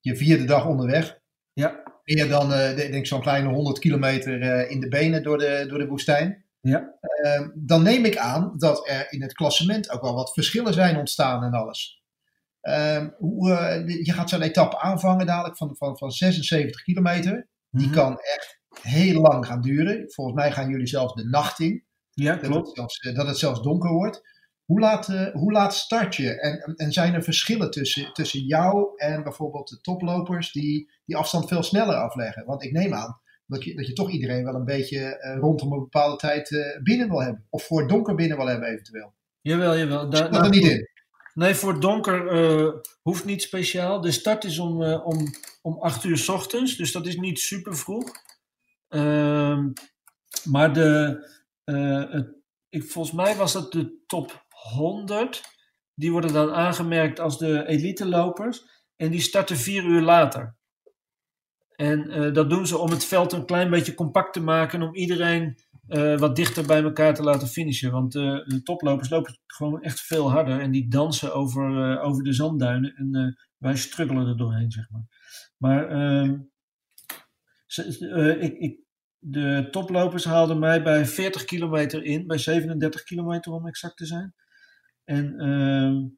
[0.00, 1.18] je vierde dag onderweg.
[1.52, 1.82] Ja
[2.14, 5.78] meer dan, uh, denk zo'n kleine 100 kilometer uh, in de benen door de, door
[5.78, 6.44] de woestijn.
[6.60, 6.94] Ja.
[7.24, 10.96] Uh, dan neem ik aan dat er in het klassement ook wel wat verschillen zijn
[10.96, 12.02] ontstaan en alles.
[12.60, 17.48] Ehm, hoe, eh, je gaat zo'n etappe aanvangen dadelijk van, van, van 76 kilometer.
[17.70, 18.02] Die mm -hmm.
[18.02, 20.12] kan echt heel lang gaan duren.
[20.12, 21.84] Volgens mij gaan jullie zelfs de nacht in.
[22.10, 22.52] Ja, klopt.
[22.52, 24.22] Dat het zelfs, dat het zelfs donker wordt.
[24.64, 26.40] Hoe laat, uh, hoe laat start je?
[26.40, 31.48] En, en zijn er verschillen tussen, tussen jou en bijvoorbeeld de toplopers die die afstand
[31.48, 32.44] veel sneller afleggen?
[32.44, 35.72] Want ik neem aan dat je, dat je toch iedereen wel een beetje uh, rondom
[35.72, 37.46] een bepaalde tijd uh, binnen wil hebben.
[37.50, 39.14] Of voor het donker binnen wil hebben eventueel.
[39.40, 40.10] Jawel, jawel.
[40.10, 40.88] Daar, dat er niet in?
[41.34, 44.00] Nee, voor het donker hoeft niet speciaal.
[44.00, 45.26] De start is om, om,
[45.62, 48.12] om 8 uur s ochtends, dus dat is niet super vroeg.
[48.90, 49.72] Ehm,
[50.44, 51.18] maar de,
[52.10, 52.34] het,
[52.68, 55.42] ik, volgens mij was dat de top 100.
[55.94, 58.64] Die worden dan aangemerkt als de elite lopers.
[58.96, 60.56] En die starten vier uur later.
[61.76, 64.82] En uh, dat doen ze om het veld een klein beetje compact te maken.
[64.82, 65.58] Om iedereen
[66.16, 67.92] wat dichter bij elkaar te laten finishen.
[67.92, 72.94] Want de toplopers lopen gewoon echt veel harder en die dansen over, over de zandduinen.
[72.94, 75.04] En wij struggelen er doorheen, zeg maar.
[75.56, 75.88] Maar
[77.78, 78.78] ehm, ik, ik,
[79.18, 84.34] de toplopers haalden mij bij 40 kilometer in, bij 37 kilometer om exact te zijn.
[85.04, 86.08] En ehm,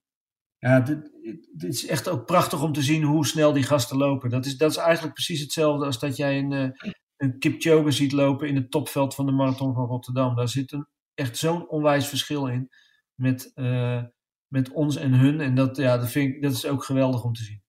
[0.58, 1.10] ja, dit,
[1.52, 4.30] dit, is echt ook prachtig om te zien hoe snel die gasten lopen.
[4.30, 6.70] Dat is, dat is eigenlijk precies hetzelfde als dat jij een, uh,
[7.16, 10.34] een Kipchoge ziet lopen in het topveld van de Marathon van Rotterdam.
[10.34, 12.70] Daar zit een, echt zo'n onwijs verschil in
[13.14, 14.02] met, uh,
[14.46, 15.40] met ons en hun.
[15.40, 17.62] En dat, ja, dat, vind ik, dat is ook geweldig om te zien.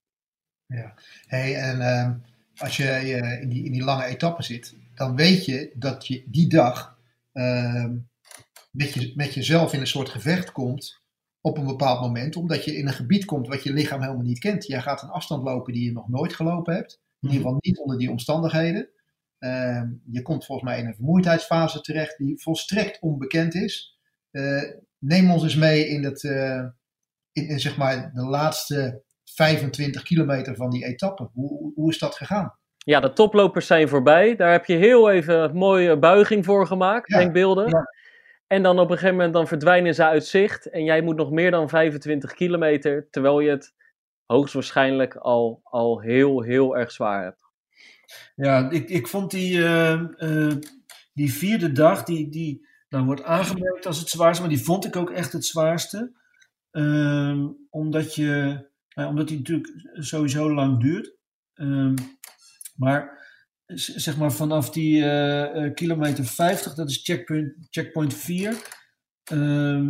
[0.66, 0.94] Ja,
[1.26, 5.46] hey, en uh, als je uh, in, die, in die lange etappen zit, dan weet
[5.46, 6.98] je dat je die dag
[7.32, 7.98] ehm,
[8.72, 11.02] met, je, met jezelf in een soort gevecht komt
[11.42, 14.40] op een bepaald moment, omdat je in een gebied komt wat je lichaam helemaal niet
[14.40, 14.68] kent.
[14.68, 17.78] Jij gaat een afstand lopen die je nog nooit gelopen hebt, in ieder geval niet
[17.78, 18.90] onder die omstandigheden.
[19.40, 23.98] Ehm, je komt volgens mij in een vermoeidheidsfase terecht die volstrekt onbekend is.
[24.32, 24.64] Uh,
[24.98, 26.66] neem ons eens mee in, uh,
[27.32, 29.04] in, in, zeg maar de laatste
[29.36, 31.30] 25 kilometer van die etappe.
[31.34, 32.58] Hoe, hoe is dat gegaan?
[32.78, 34.36] Ja, de toplopers zijn voorbij.
[34.36, 37.70] Daar heb je heel even een mooie buiging voor gemaakt, ja, denkbeelden.
[37.70, 37.88] Ja.
[38.48, 40.70] En dan op een gegeven moment dan verdwijnen ze uit zicht.
[40.70, 43.74] En jij moet nog meer dan 25 kilometer, terwijl je het
[44.26, 47.44] hoogstwaarschijnlijk al, al heel, heel erg zwaar hebt.
[48.36, 50.54] Ja, ik, ik vond die, uh, uh,
[51.14, 54.96] die vierde dag, die, die nou, wordt aangemerkt als het zwaarste, maar die vond ik
[54.96, 56.12] ook echt het zwaarste.
[56.72, 58.66] Uh, omdat, je,
[58.96, 61.16] omdat die natuurlijk sowieso lang duurt.
[61.54, 61.96] Ehm,
[62.76, 63.22] maar
[63.76, 68.52] zeg maar vanaf die uh, kilometer 50, dat is checkpoint, checkpoint 4,
[69.34, 69.88] uh,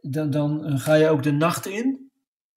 [0.00, 2.10] dan, dan eh, ga je ook de nacht in.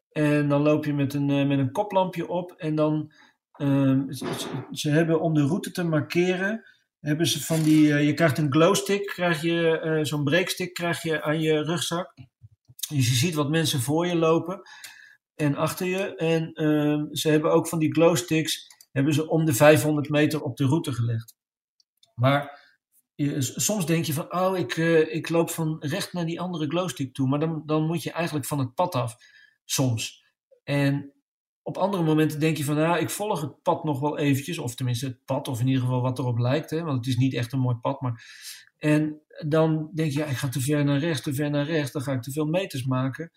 [0.09, 2.51] En dan loop je met een, met een koplampje op.
[2.51, 3.11] En dan,
[3.51, 6.63] ehm, ze, ze, hebben om de route te markeren,
[6.99, 11.41] hebben ze van die, je krijgt een glowstick, krijg je, zo'n breekstick krijg je aan
[11.41, 12.13] je rugzak.
[12.89, 14.61] Dus je ziet wat mensen voor je lopen
[15.39, 16.15] en achter je.
[16.15, 20.57] En ehm, ze hebben ook van die glowsticks hebben ze om de 500 meter op
[20.57, 21.35] de route gelegd.
[22.15, 22.59] Maar
[23.39, 27.13] soms denk je van, oh, ik, uh, ik loop van recht naar die andere glowstick
[27.13, 27.27] toe.
[27.27, 29.15] Maar dan, dan moet je eigenlijk van het pad af,
[29.65, 30.23] soms.
[30.63, 31.13] En
[31.61, 34.57] op andere momenten denk je van, nou, ik volg het pad nog wel eventjes.
[34.57, 36.69] Of tenminste het pad, of in ieder geval wat erop lijkt.
[36.69, 38.01] Hè, want het is niet echt een mooi pad.
[38.01, 38.23] Maar...
[38.77, 41.91] En dan denk je, ja, ik ga te ver naar rechts, te ver naar rechts.
[41.91, 43.31] Dan ga ik te veel meters maken.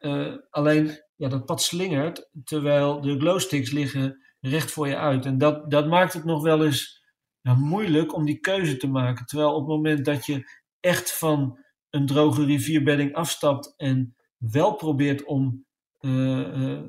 [0.00, 5.26] Uh, alleen, ja, dat pad slingert, terwijl de glowsticks liggen recht voor je uit.
[5.26, 7.04] En dat, dat maakt het nog wel eens
[7.42, 9.26] nou, moeilijk om die keuze te maken.
[9.26, 10.50] Terwijl op het moment dat je
[10.80, 11.58] echt van
[11.90, 15.64] een droge rivierbedding afstapt en wel probeert om
[16.00, 16.80] uh, uh,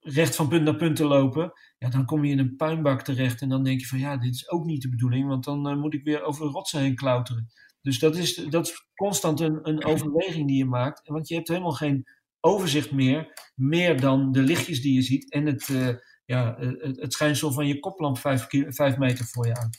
[0.00, 3.40] recht van punt naar punt te lopen, ja, dan kom je in een puinbak terecht
[3.40, 5.76] en dan denk je van ja, dit is ook niet de bedoeling, want dan uh,
[5.76, 7.48] moet ik weer over rotsen heen klauteren.
[7.80, 11.48] Dus dat is, dat is constant een, een overweging die je maakt, want je hebt
[11.48, 12.06] helemaal geen
[12.44, 15.68] overzicht meer, meer dan de lichtjes die je ziet en het,
[16.24, 19.70] ja, het, het schijnsel van je koplamp vijf, vijf meter voor je aan.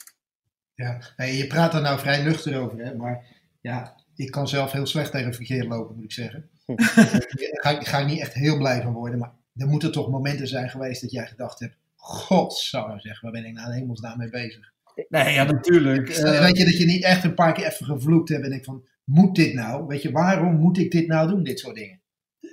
[0.74, 2.94] Ja, je praat er nou vrij nuchter over, hè?
[2.94, 3.26] maar
[3.60, 6.50] ja, ik kan zelf heel slecht tegen verkeer lopen, moet ik zeggen.
[6.66, 10.48] Daar ga, ga ik niet echt heel blij van worden, maar er moeten toch momenten
[10.48, 14.30] zijn geweest dat jij gedacht hebt, god zou zeggen, waar ben ik nou hemelsnaam mee
[14.30, 14.72] bezig?
[15.08, 16.08] Nee, ja, natuurlijk.
[16.08, 18.64] Uh, weet je dat je niet echt een paar keer even gevloekt hebt en ik
[18.64, 19.86] van, moet dit nou?
[19.86, 22.00] Weet je, waarom moet ik dit nou doen, dit soort dingen?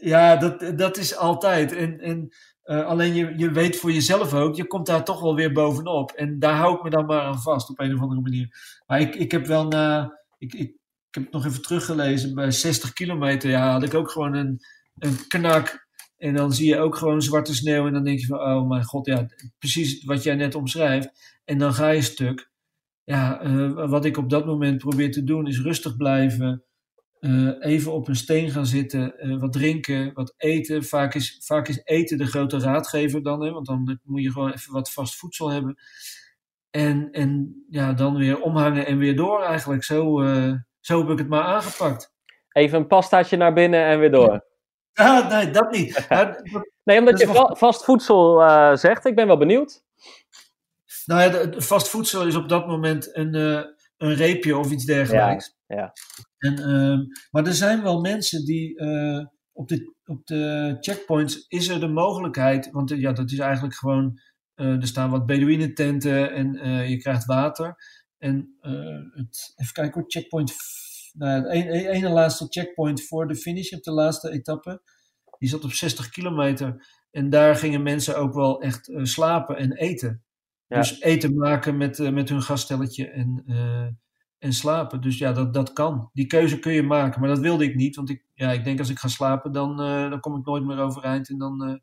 [0.03, 1.71] Ja, dat, dat is altijd.
[1.71, 2.29] En, en
[2.65, 6.11] uh, alleen je, je weet voor jezelf ook, je komt daar toch wel weer bovenop.
[6.11, 8.79] En daar hou ik me dan maar aan vast op een of andere manier.
[8.85, 10.75] Maar ik, ik heb wel na, ik, ik,
[11.09, 14.59] heb het nog even teruggelezen, bij 60 kilometer ja, had ik ook gewoon een,
[14.97, 15.87] een knak.
[16.17, 18.83] En dan zie je ook gewoon zwarte sneeuw en dan denk je van, oh mijn
[18.83, 19.25] god, ja,
[19.59, 21.39] precies wat jij net omschrijft.
[21.45, 22.51] En dan ga je stuk.
[23.03, 26.63] Ja, uh, wat ik op dat moment probeer te doen is rustig blijven.
[27.23, 30.83] Uh, even op een steen gaan zitten, uh, wat drinken, wat eten.
[30.83, 34.51] Vaak is, vaak is eten de grote raadgever dan, hè, want dan moet je gewoon
[34.51, 35.77] even wat vast voedsel hebben.
[36.69, 39.83] En, en ja, dan weer omhangen en weer door eigenlijk.
[39.83, 42.13] Zo, uh, zo heb ik het maar aangepakt.
[42.49, 44.43] Even een pastaatje naar binnen en weer door.
[44.93, 46.07] Ah, nee, dat niet.
[46.83, 48.37] nee, omdat je vast voedsel
[48.77, 49.05] zegt.
[49.05, 49.83] Ik ben wel benieuwd.
[51.05, 53.33] Nou ja, vast voedsel is op dat moment een,
[53.97, 55.45] een reepje of iets dergelijks.
[55.45, 55.93] Ja, ja.
[56.37, 56.99] En, uh,
[57.31, 61.87] maar er zijn wel mensen die uh, op, de, op de checkpoints is er de
[61.87, 64.19] mogelijkheid, want ja, dat is eigenlijk gewoon,
[64.55, 67.75] uh, er staan wat Bedouinententen en eh, je krijgt water.
[68.17, 68.57] En
[69.11, 70.53] het, even kijken hoor, checkpoint,
[71.13, 74.81] nou, het ene, ene laatste checkpoint voor de finish op de laatste etappe,
[75.37, 76.85] die zat op 60 kilometer.
[77.11, 80.23] En daar gingen mensen ook wel echt slapen en eten.
[80.67, 80.77] Ja.
[80.77, 83.43] Dus eten maken met, met hun gaststelletje en
[84.43, 85.01] en slapen.
[85.01, 86.09] Dus ja, dat, dat kan.
[86.13, 87.95] Die keuze kun je maken, maar dat wilde ik niet.
[87.95, 90.63] Want ik, ja, ik denk als ik ga slapen, dan, eh, dan kom ik nooit
[90.63, 91.29] meer overeind.
[91.29, 91.75] En dan, uh,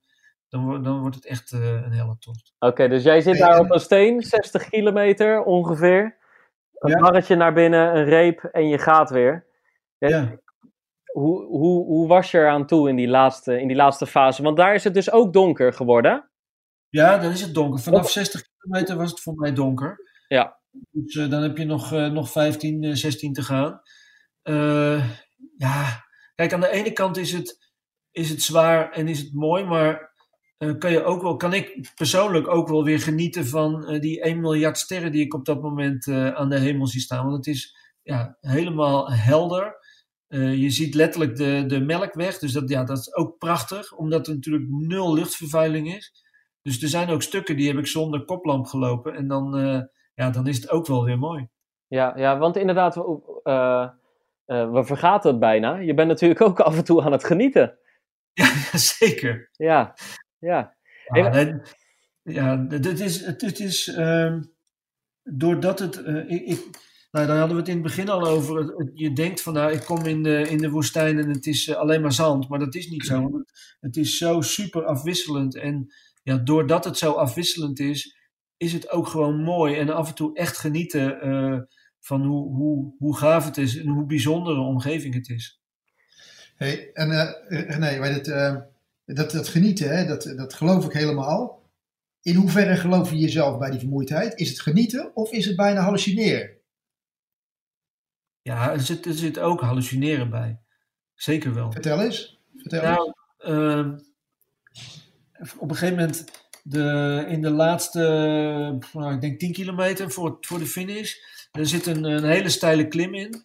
[0.48, 2.52] dan, wordt dan wordt het echt uh, een hele tocht.
[2.58, 6.16] Oké, dus jij zit daar op een steen, 60 kilometer ongeveer.
[6.72, 6.98] Een ja.
[6.98, 9.46] barretje naar binnen, een reep en je gaat weer.
[9.98, 10.38] Ja.
[11.12, 14.42] Hoe, hoe, hoe was je eraan toe in die, laatste, in die laatste fase?
[14.42, 16.30] Want daar is het dus ook donker geworden.
[16.88, 17.80] Ja, dan is het donker.
[17.80, 19.96] Vanaf 60 kilometer was het voor mij donker.
[20.28, 20.59] Ja.
[20.72, 23.80] Dus uh, dan heb je nog, uh, nog 15, uh, 16 te gaan.
[25.56, 26.04] Ja,
[26.34, 27.72] kijk, aan de ene kant is het,
[28.10, 30.10] is het zwaar en is het mooi, maar
[30.78, 34.78] kan, je ook wel, kan ik persoonlijk ook wel weer genieten van die 1 miljard
[34.78, 37.24] sterren die ik op dat moment aan de hemel zie staan.
[37.24, 39.76] Want het is ja, helemaal helder.
[40.28, 44.34] je ziet letterlijk de, de melkweg, dus dat, ja, dat is ook prachtig, omdat er
[44.34, 46.12] natuurlijk nul luchtvervuiling is.
[46.62, 49.54] Dus er zijn ook stukken die heb ik zonder koplamp gelopen en dan
[50.20, 51.48] ja, dan is het ook wel weer mooi.
[51.86, 53.02] Ja, ja want inderdaad, uh,
[54.46, 55.76] uh, we vergaten het bijna.
[55.76, 57.78] Je bent natuurlijk ook af en toe aan het genieten.
[58.32, 58.50] Ja,
[58.98, 59.50] zeker.
[59.52, 59.94] Ja,
[60.38, 60.76] ja.
[61.12, 61.62] Ja, en,
[62.22, 64.36] ja het is, het is uh,
[65.22, 65.96] doordat het,
[66.26, 66.58] ik, ik,
[67.10, 68.74] nou, daar hadden we het in het begin al over.
[68.94, 72.00] Je denkt van, nou, ik kom in de, in de woestijn en het is alleen
[72.00, 72.48] maar zand.
[72.48, 73.22] Maar dat is niet zo.
[73.22, 75.56] Het, het is zo super afwisselend.
[75.56, 78.19] En ja, doordat het zo afwisselend is,
[78.60, 81.60] is het ook gewoon mooi en af en toe echt genieten uh,
[82.00, 85.62] van hoe, hoe, hoe gaaf het is en hoe bijzondere omgeving het is.
[86.56, 88.56] Hey, en uh, René, maar dit, uh,
[89.04, 91.70] dat, dat genieten, hè, dat, dat geloof ik helemaal.
[92.22, 94.38] In hoeverre geloof je jezelf bij die vermoeidheid?
[94.38, 96.50] Is het genieten of is het bijna hallucineren?
[98.42, 100.60] Ja, er zit, er zit ook hallucineren bij.
[101.14, 101.72] Zeker wel.
[101.72, 102.40] Vertel eens.
[102.56, 103.14] Vertel nou, eens.
[103.38, 103.98] Ehm,
[105.58, 108.00] op een gegeven moment de, in de laatste,
[108.92, 111.14] nou, ik denk 10 kilometer voor, voor de finish.
[111.52, 113.44] Er zit een, een hele steile klim in.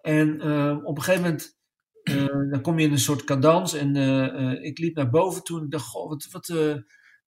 [0.00, 1.58] En uh, op een gegeven moment
[2.04, 3.74] uh, dan kom je in een soort cadans.
[3.74, 6.52] En uh, ik liep naar boven toe en ik dacht, goh, wat, wat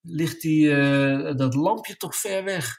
[0.02, 0.70] ligt die,
[1.36, 2.78] dat lampje toch ver weg.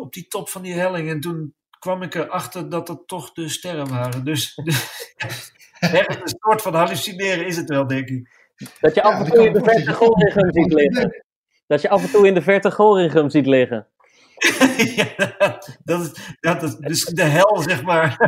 [0.00, 1.08] op die top van die helling.
[1.08, 4.24] En toen kwam ik erachter dat het toch de sterren waren.
[4.24, 4.90] Dus, dus
[5.80, 8.45] een soort van hallucineren is het wel, denk ik.
[8.80, 11.24] Dat je af en toe in de verte Gorinchem ziet liggen.
[11.66, 13.86] Dat je af en toe in de verte Gorinchem ziet liggen.
[14.96, 15.04] ja,
[15.84, 18.16] dat is, dat is dus de hel, zeg maar.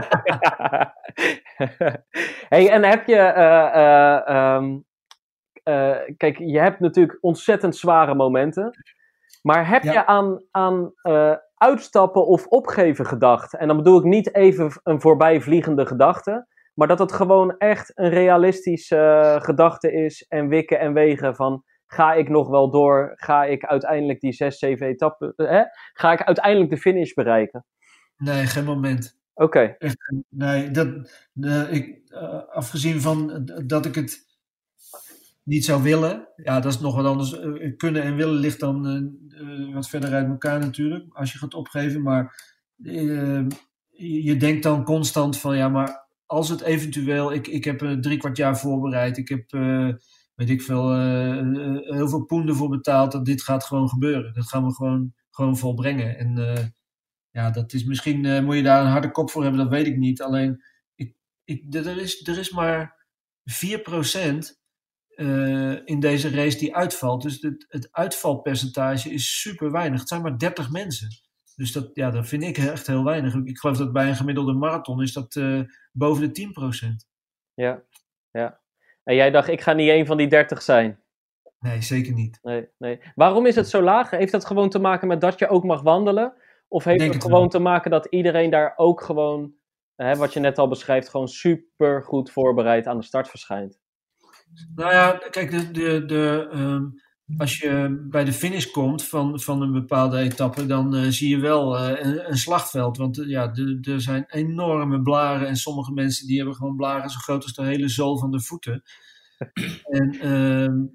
[2.48, 3.16] hey, en heb je.
[3.16, 4.84] Uh, uh, um,
[5.64, 8.70] uh, kijk, je hebt natuurlijk ontzettend zware momenten.
[9.42, 9.92] Maar heb ja.
[9.92, 10.92] je aan, aan
[11.54, 13.54] uitstappen of opgeven gedacht?
[13.54, 16.46] En dan bedoel ik niet even een voorbijvliegende gedachte.
[16.78, 21.64] Maar dat het gewoon echt een realistische uh, gedachte is en wikken en wegen van
[21.86, 23.12] ga ik nog wel door?
[23.14, 25.62] Ga ik uiteindelijk die zes, zeven etappen, hè?
[25.92, 27.64] ga ik uiteindelijk de finish bereiken?
[28.16, 29.20] Nee, geen moment.
[29.34, 29.76] Oké.
[29.76, 29.94] Okay.
[30.28, 30.88] Nee, dat,
[31.70, 34.18] ik, uh, afgezien van dat ik het
[35.44, 37.40] niet zou willen, ja, dat is nog wat anders.
[37.76, 38.82] kunnen en willen ligt dan
[39.72, 42.02] wat verder uit elkaar natuurlijk, als je gaat opgeven.
[42.02, 42.42] Maar
[43.96, 48.18] je denkt dan constant van ja, maar als het eventueel, ik, ik heb een drie
[48.18, 49.94] kwart jaar voorbereid, ik heb, uh,
[50.34, 54.34] weet ik veel, uh, heel veel poenden voor betaald, dat dit gaat gewoon gebeuren.
[54.34, 56.18] Dat gaan we gewoon, gewoon volbrengen.
[56.18, 56.72] En
[57.30, 59.96] ja, dat is misschien, moet je daar een harde kop voor hebben, dat weet ik
[59.96, 60.22] niet.
[60.22, 60.64] Alleen,
[60.94, 61.14] ik,
[61.44, 63.06] ik, er, is, er is maar
[63.44, 63.54] 4%
[65.84, 67.22] in deze race die uitvalt.
[67.22, 70.00] Dus het, het uitvalpercentage is super weinig.
[70.00, 71.08] Het zijn maar 30 mensen.
[71.58, 73.34] Dus dat, ja, dat vind ik echt heel weinig.
[73.34, 75.34] Ik geloof dat bij een gemiddelde marathon is dat
[75.98, 77.06] boven de 10%.
[77.54, 77.82] Ja,
[78.30, 78.60] ja.
[79.04, 81.02] En jij dacht, ik ga niet een van die 30 zijn?
[81.60, 82.38] Nee, zeker niet.
[82.42, 83.00] Nee, nee.
[83.14, 84.10] Waarom is het zo laag?
[84.10, 86.34] Heeft dat gewoon te maken met dat je ook mag wandelen?
[86.68, 87.48] Of heeft het, het gewoon wel.
[87.48, 89.54] te maken dat iedereen daar ook gewoon,
[89.96, 93.80] hè, wat je net al beschrijft, gewoon super goed voorbereid aan de start verschijnt?
[94.74, 96.94] Nou ja, kijk, de, de, de, um,
[97.36, 101.38] als je bij de finish komt van, van een bepaalde etappe, dan uh, zie je
[101.38, 102.96] wel uh, een, een, slagveld.
[102.96, 107.18] Want uh, ja, er zijn enorme blaren en sommige mensen die hebben gewoon blaren zo
[107.18, 108.82] groot als de hele zool van de voeten.
[109.98, 110.86] en ehm,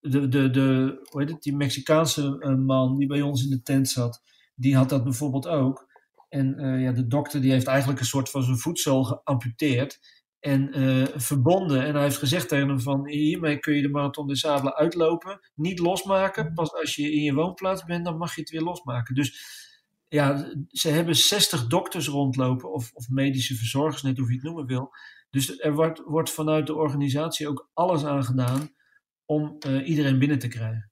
[0.00, 3.88] de, de, de, hoe heet het, die Mexicaanse man die bij ons in de tent
[3.88, 4.22] zat,
[4.54, 5.86] die had dat bijvoorbeeld ook.
[6.28, 9.98] En ja, de dokter die heeft eigenlijk een soort van zijn voetzool geamputeerd
[10.40, 11.84] en uh, verbonden.
[11.84, 15.40] En hij heeft gezegd tegen hem van hiermee kun je de Marathon des Sables uitlopen.
[15.54, 16.44] Niet losmaken.
[16.44, 16.54] Mhm.
[16.54, 19.14] Pas als je in je woonplaats bent, dan mag je het weer losmaken.
[19.14, 19.56] Dus
[20.08, 22.72] ja, ze hebben 60 dokters rondlopen.
[22.72, 24.90] Of, of medische verzorgers, net hoe je het noemen wil.
[25.30, 28.70] Dus er wordt, wordt vanuit de organisatie ook alles aan gedaan
[29.24, 30.90] om uh, iedereen binnen te krijgen.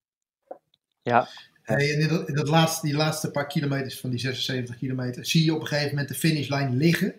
[1.03, 1.29] Ja.
[1.63, 5.27] Hey, en in dat, in dat laatste, die laatste paar kilometers van die 76 kilometer,
[5.27, 7.15] zie je op een gegeven moment de finishlijn liggen?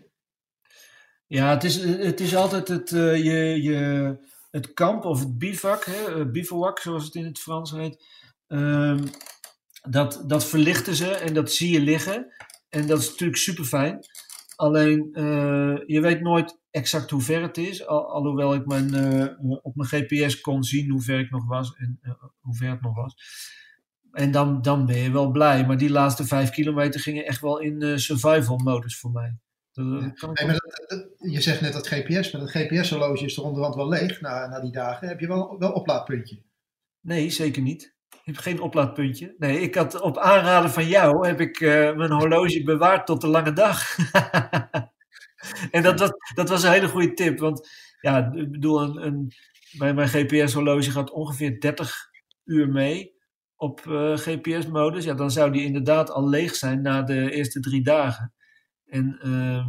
[1.27, 4.17] Ja, het is, het is altijd het, uh, je, je,
[4.51, 8.05] het kamp of het bivak, hè, bivouac zoals het in het Frans heet.
[8.47, 8.97] Uh,
[9.89, 12.33] dat, dat verlichten ze en dat zie je liggen.
[12.69, 13.99] En dat is natuurlijk super fijn.
[14.55, 17.87] Alleen uh, je weet nooit exact hoe ver het is.
[17.87, 18.95] Al, alhoewel ik mijn,
[19.61, 21.99] op mijn GPS kon zien hoe ver ik nog was en
[22.39, 23.15] hoe ver het nog was.
[24.11, 25.65] En dan, dan ben je wel blij.
[25.65, 29.37] Maar die laatste vijf kilometer gingen echt wel in survival modus voor mij.
[30.87, 34.47] Dat, je zegt net dat GPS, maar dat GPS-horloge is er onderhand wel leeg na,
[34.47, 35.07] na die dagen.
[35.07, 36.41] Heb je wel wel oplaadpuntje?
[37.01, 37.95] Nee, zeker niet.
[38.09, 39.35] Ik heb geen oplaadpuntje.
[39.37, 43.27] Nee, ik had op aanraden van jou heb ik uh, mijn horloge bewaard tot de
[43.27, 43.97] lange dag.
[45.71, 47.39] en dat, dat, dat was een hele goede tip.
[47.39, 47.69] Want
[48.01, 49.31] ja, ik bedoel, een, een,
[49.77, 52.09] mijn, mijn GPS-horloge gaat ongeveer 30
[52.43, 53.15] uur mee
[53.55, 55.03] op uh, GPS-modus.
[55.03, 58.33] Ja, dan zou die inderdaad al leeg zijn na de eerste drie dagen.
[58.87, 59.67] En, uh,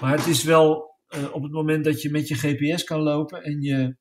[0.00, 0.94] maar het is wel
[1.32, 3.96] op het moment dat je met je GPS kan lopen en je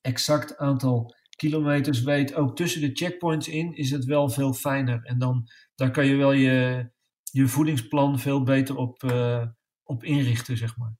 [0.00, 5.00] exact aantal kilometers weet, ook tussen de checkpoints in, is het wel veel fijner.
[5.04, 6.88] En dan daar kan je wel je,
[7.22, 9.46] je voedingsplan veel beter op, uh,
[9.82, 10.96] op inrichten, zeg maar.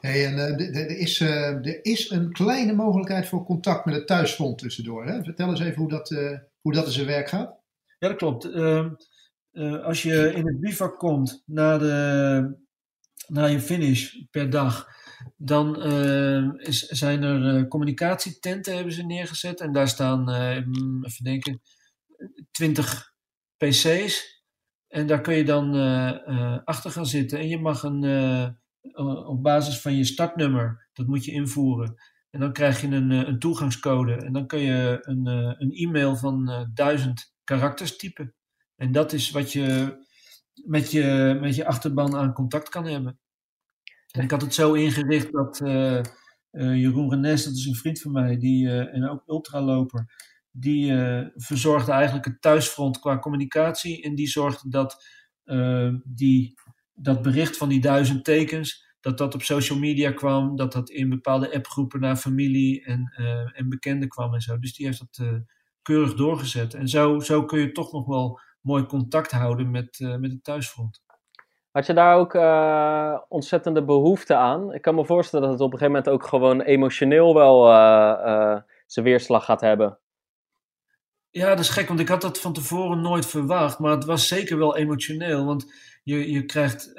[0.00, 5.06] Hey, en er, is, er is een kleine mogelijkheid voor contact met het thuisfront tussendoor.
[5.06, 5.22] Hè?
[5.22, 6.08] Vertel eens even hoe dat,
[6.60, 7.58] hoe dat in zijn werk gaat.
[7.98, 8.44] Ja, dat klopt.
[9.54, 12.56] Ehm, als je in het bivak komt na, de,
[13.28, 14.86] na je finish per dag,
[15.36, 15.82] dan
[16.56, 19.60] is, zijn er uh, communicatietenten hebben ze neergezet.
[19.60, 20.30] En daar staan,
[21.02, 21.60] even denken,
[22.50, 23.12] 20
[23.56, 24.42] PC's.
[24.88, 25.74] En daar kun je dan
[26.64, 27.38] achter gaan zitten.
[27.38, 28.04] En je mag een,
[29.26, 31.94] op basis van je startnummer, dat moet je invoeren.
[32.30, 34.14] En dan krijg je een, een toegangscode.
[34.14, 35.26] En dan kun je een,
[35.60, 38.34] een e-mail van duizend karakters typen.
[38.76, 40.02] En dat is wat je
[40.64, 43.18] met je, met je achterban aan contact kan hebben.
[44.10, 46.00] En ik had het zo ingericht dat uh,
[46.52, 50.92] uh, Jeroen Renes, dat is een vriend van mij, die, uh, en ook ultraloper, die
[51.34, 54.02] verzorgde eigenlijk het thuisfront qua communicatie.
[54.02, 55.04] En die zorgde dat
[56.04, 56.54] die,
[56.92, 61.08] dat bericht van die duizend tekens, dat dat op social media kwam, dat dat in
[61.08, 63.12] bepaalde appgroepen naar familie en,
[63.54, 64.58] en bekenden kwam en zo.
[64.58, 65.44] Dus die heeft dat
[65.82, 66.74] keurig doorgezet.
[66.74, 71.02] En zo, zo kun je toch nog wel mooi contact houden met, met het thuisfront.
[71.70, 74.72] Had je daar ook uh, ontzettende behoefte aan?
[74.74, 77.74] Ik kan me voorstellen dat het op een gegeven moment ook gewoon emotioneel wel uh,
[78.26, 79.98] uh, zijn weerslag gaat hebben.
[81.30, 83.78] Ja, dat is gek, want ik had dat van tevoren nooit verwacht.
[83.78, 85.44] Maar het was zeker wel emotioneel.
[85.44, 86.92] Want je, je krijgt.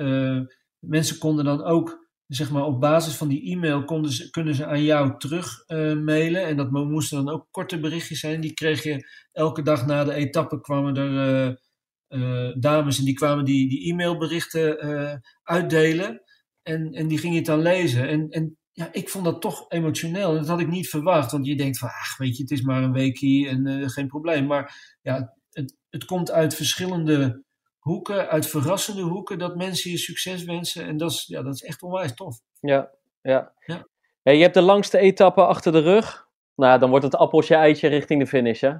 [0.79, 4.65] mensen konden dan ook, zeg maar, op basis van die e-mail konden ze, kunnen ze
[4.65, 5.63] aan jou terug
[6.03, 6.45] mailen.
[6.45, 8.41] En dat moesten dan ook korte berichtjes zijn.
[8.41, 11.63] Die kreeg je elke dag na de etappe kwamen er
[12.09, 16.21] uh, dames en die kwamen die, die e-mailberichten uitdelen.
[16.61, 18.07] En, en die ging je dan lezen.
[18.07, 20.29] En, en ja, ik vond dat toch emotioneel.
[20.29, 21.31] En dat had ik niet verwacht.
[21.31, 24.45] Want je denkt van, ach, weet je, het is maar een weekje en geen probleem.
[24.45, 27.44] Maar ja, het, het komt uit verschillende
[27.85, 30.85] hoeken, uit verrassende hoeken, dat mensen je succes wensen.
[30.85, 32.39] En dat is, ja, dat is echt onwijs tof.
[32.59, 33.53] Ja, ja.
[33.65, 33.87] ja.
[34.21, 36.27] ja je hebt de langste etappe achter de rug.
[36.55, 38.73] Nou, dan wordt het appeltje eitje richting de finish, hè?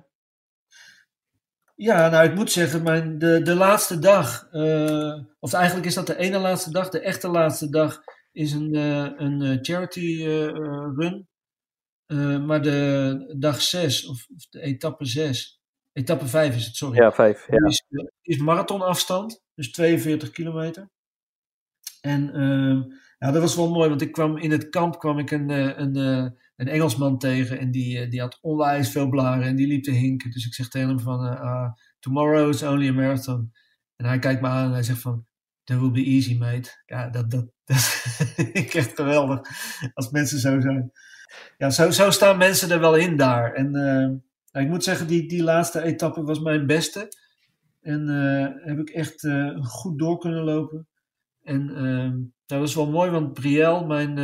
[1.75, 6.07] Ja, nou ik moet zeggen, mijn, de, de laatste dag, uh, of eigenlijk is dat
[6.07, 8.01] de ene laatste dag, de echte laatste dag,
[8.31, 10.47] is een, uh, een charity uh,
[10.95, 11.27] run.
[12.45, 15.59] maar de dag 6, of, of, de etappe 6,
[15.97, 16.97] etappe 5 is het, sorry.
[16.97, 17.47] Ja, 5.
[17.49, 17.67] Ja.
[17.67, 17.85] Is,
[18.21, 20.89] is marathonafstand, dus 42 kilometer.
[22.01, 22.21] En
[23.19, 25.95] ja, dat was wel mooi, want ik kwam in het kamp kwam ik een, een,
[26.55, 30.31] een Engelsman tegen en die, die had onwijs veel blaren en die liep te hinken.
[30.31, 33.51] Dus ik zeg tegen hem van, uh, tomorrow is only a marathon.
[33.95, 35.25] En hij kijkt me aan en hij zegt van,
[35.63, 36.81] that will be easy mate.
[36.85, 39.39] Ja, dat, dat, dat ik echt geweldig
[39.93, 40.91] als mensen zo zijn.
[41.57, 43.53] Ja, zo, zo staan mensen er wel in daar.
[43.53, 44.09] En uh,
[44.61, 47.07] ik moet zeggen, die, die laatste etappe was mijn beste.
[47.81, 50.87] En uh, heb ik echt uh, goed door kunnen lopen.
[51.41, 54.15] En dat was wel mooi, want Brielle, mijn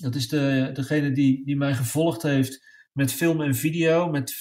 [0.00, 4.10] dat is de, degene die, die mij gevolgd heeft met film en video.
[4.10, 4.38] Met,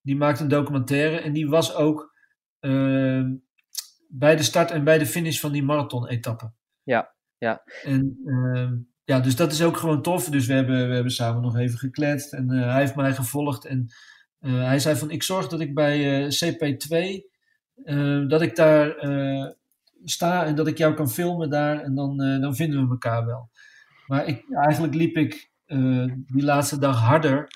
[0.00, 1.20] die maakt een documentaire.
[1.20, 2.14] En die was ook
[2.60, 3.26] uh,
[4.08, 6.52] bij de start en bij de finish van die marathon-etappe.
[6.82, 7.62] Ja, ja.
[7.82, 8.18] En
[9.04, 10.28] ja, dus dat is ook gewoon tof.
[10.28, 12.32] Dus we hebben, we hebben samen nog even gekletst.
[12.32, 13.64] En hij heeft mij gevolgd.
[13.64, 13.86] En
[14.40, 17.20] hij zei van, ik zorg dat ik bij CP2,
[18.28, 18.96] dat ik daar
[20.04, 21.80] sta en dat ik jou kan filmen daar.
[21.82, 23.50] En dan, dan vinden we elkaar wel.
[24.06, 25.50] Maar ik, eigenlijk liep ik
[26.26, 27.48] die laatste dag harder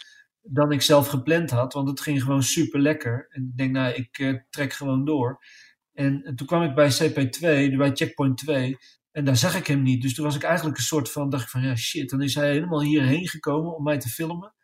[0.43, 1.73] dan ik zelf gepland had.
[1.73, 3.27] Want het ging gewoon super lekker.
[3.31, 5.45] En ik denk, nou, ik trek gewoon door.
[5.93, 8.77] En, toen kwam ik bij CP2, bij checkpoint 2.
[9.13, 10.03] En daar zag ik hem niet.
[10.03, 12.35] Dus toen was ik eigenlijk een soort van, dacht ik van, ja shit, dan is
[12.35, 14.55] hij helemaal hierheen gekomen om mij te filmen.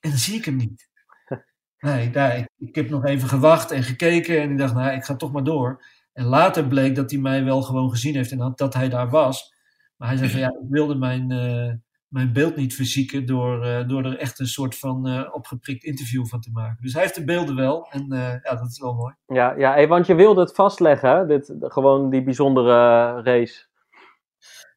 [0.00, 0.88] En dan zie ik hem niet.
[1.78, 5.04] Nee, daar, ik, ik, heb nog even gewacht en gekeken en ik dacht, nou, ik
[5.04, 5.84] ga toch maar door.
[6.12, 9.54] En later bleek dat hij mij wel gewoon gezien heeft en dat hij daar was.
[9.96, 11.72] Maar hij zei van, ja, ik wilde mijn, uh,
[12.10, 16.26] mijn beeld niet verzieken door, uh, door er echt een soort van uh, opgeprikt interview
[16.26, 16.82] van te maken.
[16.82, 18.06] Dus hij heeft de beelden wel en
[18.42, 19.14] ja, dat is wel mooi.
[19.26, 23.68] Ja, ja hey, want je wilde het vastleggen, dit, gewoon die bijzondere race.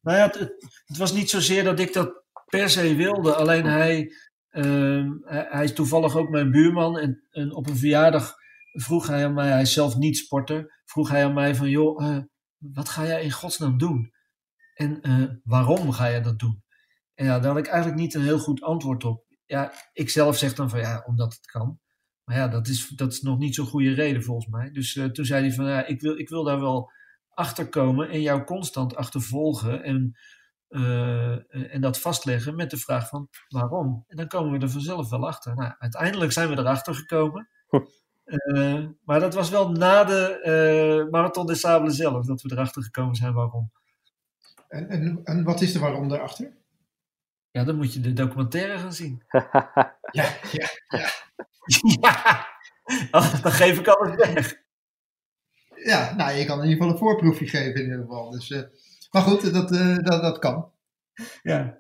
[0.01, 0.39] Nou ja, het,
[0.85, 3.35] het, was niet zozeer dat ik dat per se wilde.
[3.35, 4.11] Alleen hij,
[4.51, 6.97] uh, hij, is toevallig ook mijn buurman.
[6.97, 8.35] En, en, op een verjaardag
[8.73, 12.23] vroeg hij aan mij, hij is zelf niet sporter, vroeg hij aan mij van, joh,
[12.57, 14.11] wat ga jij in godsnaam doen?
[14.73, 15.01] En
[15.43, 16.63] waarom ga je dat doen?
[17.15, 19.25] En ja, daar had ik eigenlijk niet een heel goed antwoord op.
[19.45, 21.79] Ja, ik zelf zeg dan van, ja, omdat het kan.
[22.23, 24.71] Maar ja, dat is, dat is nog niet zo'n goede reden volgens mij.
[24.71, 26.91] Dus uh, toen zei hij van, ja, ik wil, ik wil daar wel
[27.29, 30.17] achterkomen en jou constant achtervolgen en,
[30.69, 34.03] uh, en dat vastleggen met de vraag van waarom.
[34.07, 35.55] En dan komen we er vanzelf wel achter.
[35.55, 37.49] Nou, uiteindelijk zijn we erachter gekomen.
[38.25, 40.41] Uh, maar dat was wel na de
[41.05, 43.71] uh, Marathon des Sables zelf dat we erachter gekomen zijn waarom.
[44.67, 46.62] En, en, en wat is de waarom daarachter?
[47.53, 49.23] Ja, dan moet je de documentaire gaan zien.
[50.11, 51.09] ja, ja, ja.
[52.01, 52.47] ja,
[53.11, 54.61] dan geef ik alles weg
[55.83, 58.29] ja, nou, je kan in ieder geval een voorproefje geven in ieder geval.
[58.29, 58.61] Dus, uh,
[59.11, 60.71] maar goed, dat, uh, dat, dat kan.
[61.41, 61.77] Ja.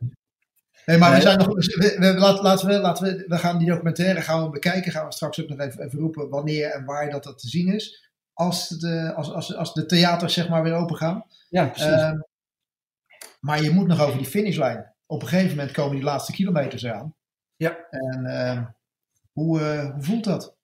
[0.85, 1.47] Nee, maar we zijn nog.
[1.47, 4.91] We, we, laten, we, laten we, we gaan die documentaire gaan we bekijken.
[4.91, 7.73] Gaan we straks ook nog even, even roepen wanneer en waar dat, dat te zien
[7.73, 8.11] is.
[8.33, 11.25] Als de, als, als, als de theaters zeg maar weer open gaan.
[11.49, 11.91] Ja, precies.
[11.91, 12.11] Uh,
[13.39, 14.92] maar je moet nog over die finishlijn.
[15.13, 17.15] Op een gegeven moment komen die laatste kilometers eraan.
[17.55, 17.87] Ja.
[17.89, 18.65] En ehm,
[19.31, 20.55] hoe, eh, hoe voelt dat?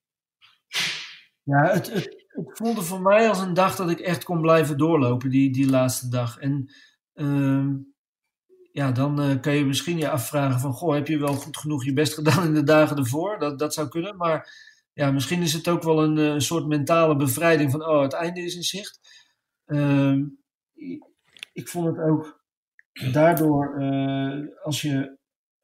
[1.44, 4.78] Ja, het, het, het voelde voor mij als een dag dat ik echt kon blijven
[4.78, 6.38] doorlopen, die, die laatste dag.
[6.38, 6.74] En
[7.14, 7.68] uh,
[8.72, 11.86] ja, dan uh, kan je misschien je afvragen van, goh, heb je wel goed genoeg
[11.86, 13.40] je best gedaan in de dagen ervoor?
[13.40, 14.54] Dat, dat zou kunnen, maar
[14.94, 18.14] ja, misschien is het ook wel een, eh, een soort mentale bevrijding van, oh, het
[18.14, 19.00] einde is in zicht.
[19.66, 20.18] Uh,
[21.54, 22.39] ik vond het ook
[23.12, 25.18] daardoor, eh, als je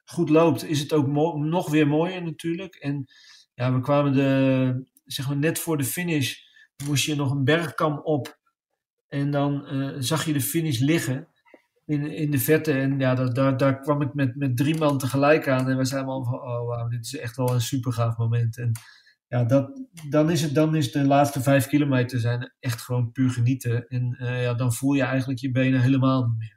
[0.03, 1.07] goed loopt, is het ook
[1.37, 2.75] nog weer mooier natuurlijk.
[2.75, 3.05] En
[3.53, 6.35] ja, we kwamen de, zeg maar net voor de finish
[6.85, 8.39] moest je nog een bergkam op.
[9.07, 11.27] En dan uh, zag je de finish liggen
[11.85, 12.71] in, in de vette.
[12.71, 15.69] En ja, daar, daar, daar kwam ik met, met drie man tegelijk aan.
[15.69, 18.57] En we zeiden allemaal van, oh wauw, dit is echt wel een super gaaf moment.
[18.57, 18.71] En
[19.27, 23.29] ja, dat, dan, is het, dan is de laatste vijf kilometer zijn echt gewoon puur
[23.29, 23.87] genieten.
[23.87, 26.54] En uh, ja, dan voel je eigenlijk je benen helemaal niet meer.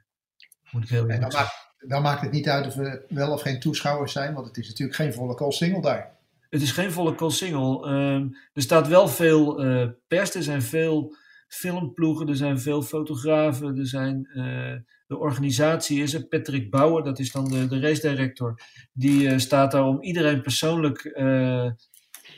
[0.71, 3.41] Moet ik heel en dan, maakt, dan maakt het niet uit of er wel of
[3.41, 4.33] geen toeschouwers zijn.
[4.33, 6.17] Want het is natuurlijk geen volle call single daar.
[6.49, 7.89] Het is geen volle call single.
[7.89, 11.15] Um, er staat wel veel uh, pers, er zijn veel
[11.47, 14.75] filmploegen, er zijn veel fotografen, er zijn, uh,
[15.07, 16.23] de organisatie is er.
[16.23, 18.59] Patrick Bauer, dat is dan de, de race director,
[18.93, 21.03] die uh, staat daar om iedereen persoonlijk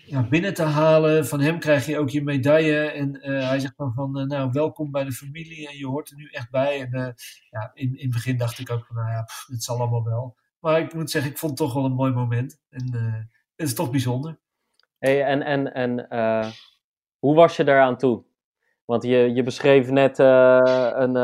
[0.06, 1.26] ja, binnen te halen.
[1.28, 5.04] Van hem krijg je ook je medaille en hij zegt dan van, nou welkom bij
[5.04, 6.82] de familie en je hoort er nu echt bij.
[6.82, 7.16] En
[7.50, 10.36] ja, in, in het begin dacht ik ook van, nou ja, het zal allemaal wel.
[10.60, 12.62] Maar ik moet zeggen, ik vond het toch wel een mooi moment.
[12.70, 12.92] En
[13.56, 14.40] het is toch bijzonder.
[14.98, 16.08] Hey, en en, en
[17.20, 18.24] hoe was je daaraan toe?
[18.86, 21.16] Want je, je beschreef net een,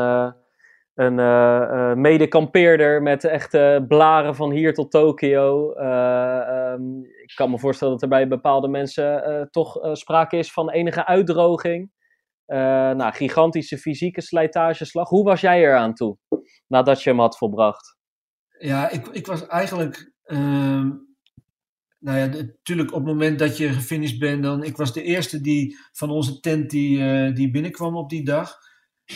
[0.94, 5.74] een medekampeerder met echte blaren van hier tot Tokio.
[5.76, 11.06] Um, ik kan me voorstellen dat er bij bepaalde mensen toch sprake is van enige
[11.06, 11.90] uitdroging.
[12.46, 15.08] nou, gigantische fysieke slijtageslag.
[15.08, 16.18] Hoe was jij eraan toe
[16.66, 17.96] nadat je hem had volbracht?
[18.58, 20.90] Ja, ik, ik was eigenlijk ehm,
[21.98, 25.40] nou ja, natuurlijk op het moment dat je gefinished bent, dan, ik was de eerste
[25.40, 28.56] die van onze tent die, die binnenkwam op die dag.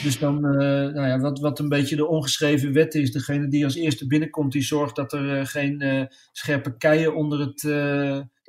[0.03, 0.53] Dus dan, uh,
[0.93, 4.53] nou ja, wat, wat een beetje de ongeschreven wet is, degene die als eerste binnenkomt,
[4.53, 7.61] die zorgt dat er uh, geen scherpe keien onder het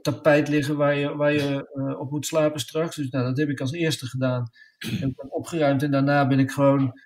[0.01, 1.67] tapijt liggen waar je, waar je
[1.99, 2.95] op moet slapen straks.
[2.95, 4.49] Dus nou, dat heb ik als eerste gedaan.
[4.77, 6.99] Heb ik opgeruimd en daarna ben ik gewoon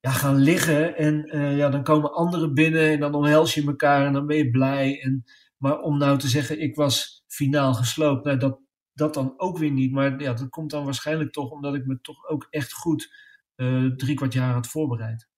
[0.00, 0.96] ja, gaan liggen.
[0.96, 4.50] En ja, dan komen anderen binnen en dan omhels je elkaar en dan ben je
[4.50, 5.00] blij.
[5.00, 5.24] En
[5.62, 8.58] maar om nou te zeggen, ik was finaal gesloopt, nou, dat,
[8.92, 9.92] dat dan ook weer niet.
[9.92, 13.30] Maar ja, dat komt dan waarschijnlijk toch omdat ik me toch ook echt goed
[13.96, 15.28] drie kwart jaar had voorbereid.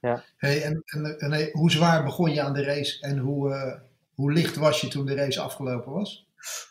[0.00, 0.24] Ja.
[0.36, 3.80] Hey, en, en, en hoe zwaar begon je aan de race en hoe, uh,
[4.14, 6.26] hoe licht was je toen de race afgelopen was?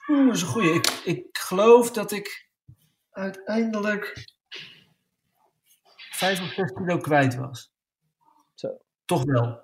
[0.07, 0.73] Oeh, dat is een goeie.
[0.73, 2.49] Ik, ik geloof dat ik
[3.11, 4.33] uiteindelijk
[6.11, 7.71] 5 of 6 kilo kwijt was.
[8.53, 8.77] Zo.
[9.05, 9.61] Toch wel.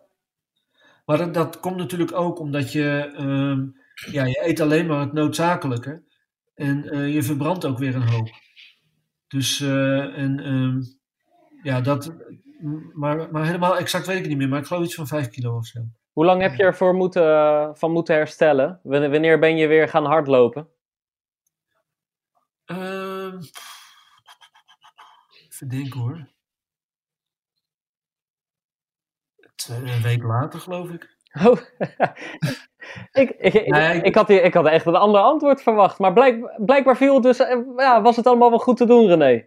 [1.06, 3.82] Maar dat, dat, komt natuurlijk ook omdat je, um,
[4.12, 6.04] ja, je eet alleen maar het noodzakelijke.
[6.56, 8.30] En eh, je verbrandt ook weer een hoop.
[9.28, 10.82] Dus, eh, en, ehm,
[11.64, 12.16] ja, dat,
[12.94, 15.30] maar, maar helemaal exact weet ik het niet meer, maar ik geloof iets van 5
[15.30, 15.80] kilo of zo.
[16.12, 18.80] Hoe lang heb je ervoor moeten, van moeten herstellen?
[18.84, 20.68] Wanneer ben je weer gaan hardlopen?
[22.66, 23.40] Ehm
[25.58, 26.28] even denken hoor.
[29.68, 31.17] Een week later, geloof ik.
[31.34, 31.58] Oh,
[33.22, 36.00] ik, ik, ik, ik, had hier, ik had echt een ander antwoord verwacht.
[36.00, 39.08] Maar blijk, blijkbaar viel het dus, eh, ja, was het allemaal wel goed te doen,
[39.08, 39.46] René?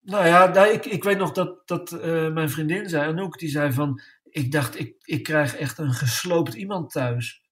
[0.00, 3.72] Nou ja, ik, ik weet nog dat, dat uh, mijn vriendin zei, Anouk, die zei
[3.72, 4.00] van...
[4.24, 7.42] Ik dacht, ik, ik krijg echt een gesloopt iemand thuis.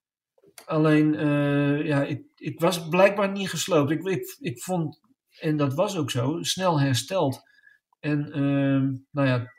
[0.64, 3.90] Alleen, uh, ja, ik, ik was blijkbaar niet gesloopt.
[3.90, 5.00] Ik, ik, ik vond,
[5.38, 7.42] en dat was ook zo, snel hersteld.
[8.00, 9.52] En uh, nou ja,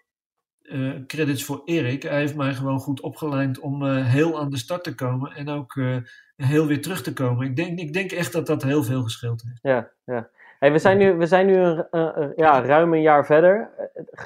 [0.73, 2.03] uh, credits voor Erik.
[2.03, 5.49] Hij heeft mij gewoon goed opgeleid om uh, heel aan de start te komen en
[5.49, 5.97] ook uh,
[6.35, 7.47] heel weer terug te komen.
[7.47, 9.59] Ik denk, ik denk echt dat dat heel veel gescheeld heeft.
[9.61, 10.29] Ja, ja.
[10.59, 13.69] Hey, we zijn nu, we zijn nu een, ja, ruim een jaar verder.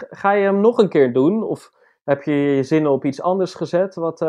[0.10, 1.44] Ga je hem nog een keer doen?
[1.44, 1.72] Of
[2.04, 3.96] heb je je zinnen op iets anders gezet?
[3.96, 4.20] Wat,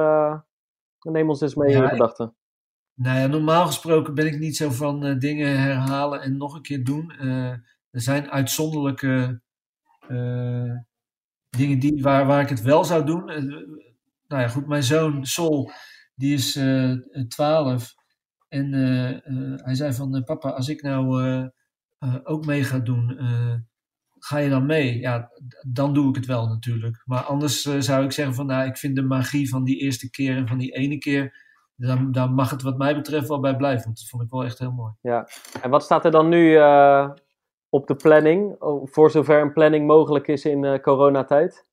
[1.00, 2.34] neem ons eens mee ja, in gedachten.
[2.94, 6.84] Nou ja, normaal gesproken ben ik niet zo van dingen herhalen en nog een keer
[6.84, 7.10] doen.
[7.90, 9.40] er zijn uitzonderlijke
[11.56, 13.30] dingen die, waar, waar ik het wel zou doen.
[13.30, 13.36] Uh,
[14.26, 15.70] nou ja, goed, mijn zoon Sol,
[16.14, 16.92] die is eh,
[17.28, 17.94] 12.
[18.48, 21.50] En uh, hij zei van, papa, als ik nou
[22.22, 23.18] ook mee ga doen,
[24.18, 24.98] ga je dan mee?
[24.98, 25.30] Ja,
[25.68, 27.02] dan doe ik het wel natuurlijk.
[27.04, 30.36] Maar anders zou ik zeggen van, nou, ik vind de magie van die eerste keer
[30.36, 31.44] en van die ene keer,
[31.76, 33.84] daar, daar mag het wat mij betreft wel bij blijven.
[33.84, 34.92] Want dat vond ik wel echt heel mooi.
[35.00, 35.28] Ja,
[35.62, 36.58] en wat staat er dan nu
[37.68, 41.66] op de planning, voor zover een planning mogelijk is in uh, coronatijd?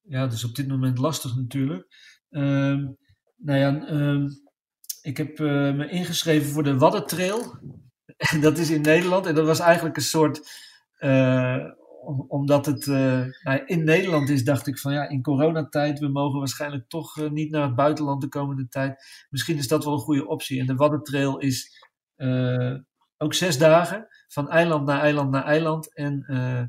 [0.00, 1.86] Ja, dat is op dit moment lastig natuurlijk.
[2.30, 2.96] Um,
[3.36, 4.28] nou ja, um,
[5.02, 7.58] ik heb uh, me ingeschreven voor de Waddentrail.
[8.40, 10.40] dat is in Nederland en dat was eigenlijk een soort,
[10.98, 11.64] uh,
[12.28, 16.88] omdat het nou, in Nederland is, dacht ik van ja, in coronatijd, we mogen waarschijnlijk
[16.88, 19.04] toch niet naar het buitenland de komende tijd.
[19.30, 20.60] Misschien is dat wel een goede optie.
[20.60, 21.86] En de Waddentrail is
[23.18, 26.62] ook zes dagen van eiland naar eiland naar eiland en uh,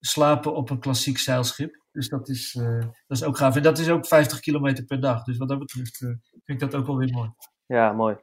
[0.00, 1.84] slapen op een klassiek zeilschip.
[1.92, 3.56] Dus dat is, uh, dat is ook gaaf.
[3.56, 5.24] En dat is ook 50 kilometer per dag.
[5.24, 6.08] Dus wat dat betreft uh,
[6.44, 7.30] vind ik dat ook wel weer mooi.
[7.66, 8.16] Ja, mooi.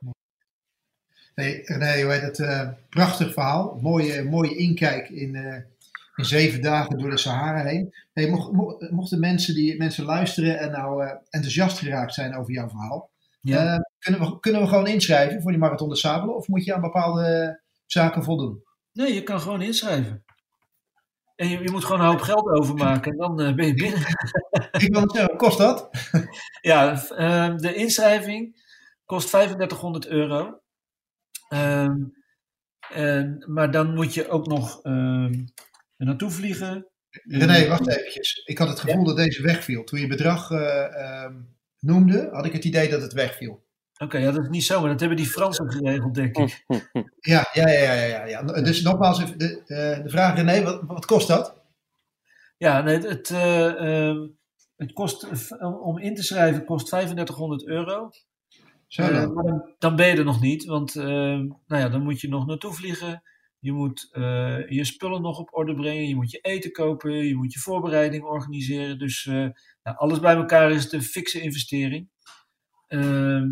[1.34, 2.90] Hey, René, hoe heet het?
[2.90, 3.80] prachtig verhaal.
[3.82, 5.36] Mooie, mooie inkijk in,
[6.16, 7.94] in zeven dagen door de Sahara heen.
[8.14, 8.52] Hey, mocht,
[8.92, 13.12] mochten mensen, die, mensen luisteren en nou enthousiast geraakt zijn over jouw verhaal,
[13.44, 13.90] ja.
[14.00, 16.36] kunnen, we, kunnen we gewoon inschrijven voor die Marathon de Sabelen?
[16.36, 17.62] Of moet je aan bepaalde
[17.94, 18.64] zaken voldoen?
[18.91, 20.24] Nee, je kan gewoon inschrijven.
[21.36, 24.00] En je, je moet gewoon een hoop geld overmaken en dan uh, ben je binnen.
[24.86, 25.89] Ik wil zeggen, kost dat?
[26.62, 28.62] ja, uh, de inschrijving
[29.06, 30.60] kost 3500 euro.
[31.50, 31.89] Uh,
[32.89, 35.46] en, maar dan moet je ook nog ehm,
[35.98, 36.88] naartoe vliegen.
[37.10, 38.41] René, wacht eventjes.
[38.46, 39.06] Ik had het gevoel ja?
[39.06, 39.84] dat deze wegviel.
[39.84, 41.41] Toen je bedrag eh, ehm,
[41.80, 43.64] noemde, had ik het idee dat het wegviel.
[43.98, 46.64] Oké, ja, dat is niet zo, maar dat hebben die Fransen geregeld, denk ik.
[47.20, 48.04] Ja, ja, ja, ja.
[48.04, 48.41] ja, ja.
[48.41, 51.62] Dus nogmaals, de, uh, de vraag René, wat, wat kost dat?
[52.58, 54.28] Ja, nee, het, uh, uh,
[54.76, 55.28] het kost,
[55.62, 58.10] om in te schrijven kost 3500 euro.
[58.88, 59.34] Zo dan.
[59.34, 62.46] maar dan, dan, ben je er nog niet, want nou ja, dan moet je nog
[62.46, 63.24] naartoe vliegen.
[63.60, 64.10] Je moet
[64.70, 68.24] je spullen nog op orde brengen, je moet je eten kopen, je moet je voorbereiding
[68.24, 69.00] organiseren.
[69.00, 72.10] Dus nou, alles bij elkaar is het een fikse investering.
[72.88, 73.45] Ehm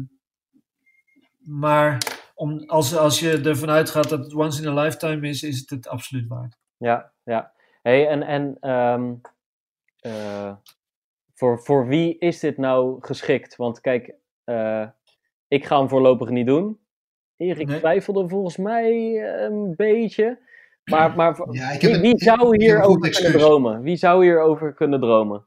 [1.51, 1.97] maar
[2.35, 5.69] om, als, als je ervan uitgaat dat het once in a lifetime is, is het
[5.69, 6.57] het absoluut waard.
[6.77, 7.51] Ja, ja.
[7.81, 9.21] Hey, en en um,
[10.01, 10.53] uh,
[11.33, 13.55] voor, voor wie is dit nou geschikt?
[13.55, 14.13] Want kijk,
[14.45, 14.87] uh,
[15.47, 16.79] ik ga hem voorlopig niet doen.
[17.37, 17.79] Erik nee.
[17.79, 20.39] twijfelde volgens mij een beetje.
[20.83, 23.81] Maar, maar ja, wie, wie, zou hierover kunnen dromen?
[23.81, 25.45] Wie zou hierover kunnen dromen?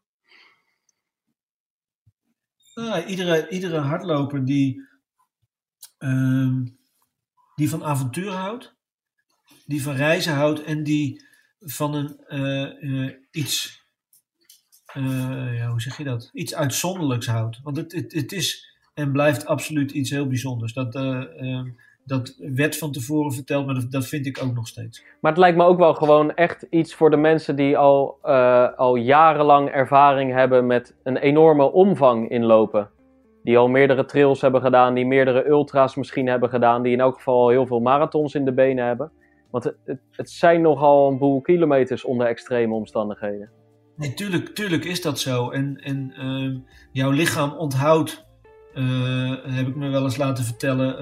[2.75, 4.93] Ah, iedere, iedere hardloper die
[6.05, 6.67] uh,
[7.55, 8.75] die van avontuur houdt,
[9.67, 11.25] die van reizen houdt en die
[11.61, 13.85] van een uh, uh, iets,
[14.97, 16.31] uh, ja, hoe zeg je dat?
[16.33, 17.61] Iets uitzonderlijks houdt.
[17.63, 20.73] Want het, het, het is en blijft absoluut iets heel bijzonders.
[20.73, 21.69] Dat, ehm,
[22.05, 25.03] dat werd van tevoren verteld, maar dat, dat, vind ik ook nog steeds.
[25.21, 28.23] Maar het lijkt me ook wel gewoon echt iets voor de mensen die al,
[28.77, 32.91] al jarenlang ervaring hebben met een enorme omvang inlopen
[33.45, 37.15] die al meerdere trails hebben gedaan, die meerdere ultra's misschien hebben gedaan, die in elk
[37.15, 39.13] geval heel veel marathons in de benen hebben.
[39.51, 43.51] Want het, het, zijn nogal een boel kilometers onder extreme omstandigheden.
[43.97, 45.51] Nee, tuurlijk, tuurlijk is dat zo.
[45.51, 46.57] En, en uh,
[46.93, 48.25] jouw lichaam onthoudt
[49.45, 50.97] heb ik me wel eens laten vertellen,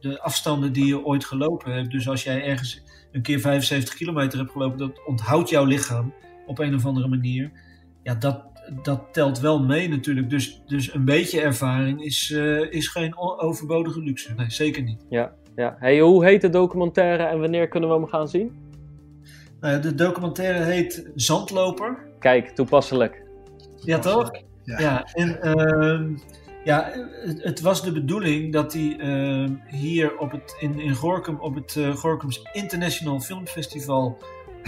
[0.00, 1.90] de afstanden die je ooit gelopen hebt.
[1.90, 6.14] Dus als jij ergens een keer 75 kilometer hebt gelopen, dat onthoudt jouw lichaam
[6.46, 7.52] op een of andere manier.
[8.02, 8.44] Ja, dat,
[8.82, 10.30] dat telt wel mee natuurlijk.
[10.30, 12.30] Dus, dus een beetje ervaring is,
[12.70, 14.34] is geen overbodige luxe.
[14.34, 15.04] Nee, zeker niet.
[15.08, 15.76] Ja, ja.
[15.78, 18.64] Hey, hoe heet de documentaire en wanneer kunnen we hem gaan zien?
[19.60, 21.98] Nou, de documentaire heet Zandloper.
[22.18, 23.22] Kijk, toepasselijk.
[23.80, 24.30] Ja, toch?
[24.64, 24.78] Ja.
[24.80, 26.18] ja en uh,
[26.64, 26.90] ja,
[27.38, 31.74] het, was de bedoeling dat hij uh, hier op het, in, in Gorkum op het
[31.74, 34.18] uh, Gorkums International Film Festival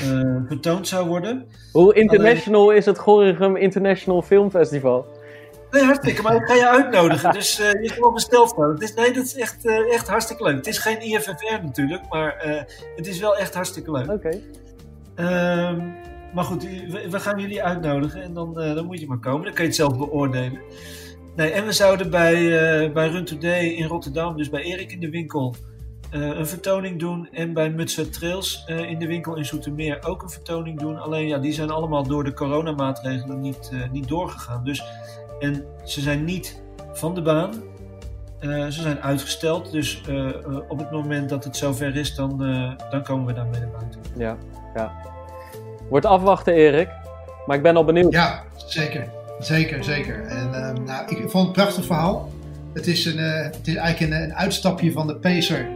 [0.04, 1.46] uh, vertoond zou worden.
[1.72, 5.06] Hoe international is het Gorkum International Film Festival?
[5.70, 7.32] Nee, hartstikke, maar ik ga je uitnodigen.
[7.32, 8.74] Dus uh, je gewoon besteld worden.
[8.74, 10.56] Het is, nee, dat is echt, uh, echt hartstikke leuk.
[10.56, 12.34] Het is geen IFFR natuurlijk, maar
[12.96, 14.10] het is wel echt hartstikke leuk.
[14.10, 14.12] Oké.
[14.12, 14.42] Okay.
[15.14, 15.88] Ehm,
[16.34, 19.44] maar goed, we, we, gaan jullie uitnodigen en dan, dan moet je maar komen.
[19.44, 20.60] Dan kun je het zelf beoordelen.
[21.36, 22.34] Nee, en we zouden bij,
[22.92, 25.54] bij Run Today in Rotterdam, dus bij Erik in de winkel,
[26.22, 27.28] een vertoning doen.
[27.32, 30.98] En bij Mutsa Trails in de winkel in Zoetermeer ook een vertoning doen.
[30.98, 34.64] Alleen ja, die zijn allemaal door de coronamaatregelen niet, niet doorgegaan.
[34.64, 34.84] Dus
[35.38, 36.62] en ze zijn niet
[36.92, 37.52] van de baan.
[38.40, 39.72] Uh, ze zijn uitgesteld.
[39.72, 40.32] Dus uh, uh,
[40.68, 42.38] op het moment dat het zover is, dan,
[42.90, 44.00] dan komen we daarmee naar buiten.
[44.16, 44.36] Ja,
[44.74, 44.92] ja.
[45.88, 46.88] Wordt afwachten, Erik.
[47.46, 48.12] Maar ik ben al benieuwd.
[48.12, 49.08] Ja, zeker.
[49.38, 50.26] Zeker, zeker.
[50.26, 52.30] En ehm, nou, ik vond het een prachtig verhaal.
[52.72, 55.68] Het is, een, het is eigenlijk een, een, uitstapje van de pacer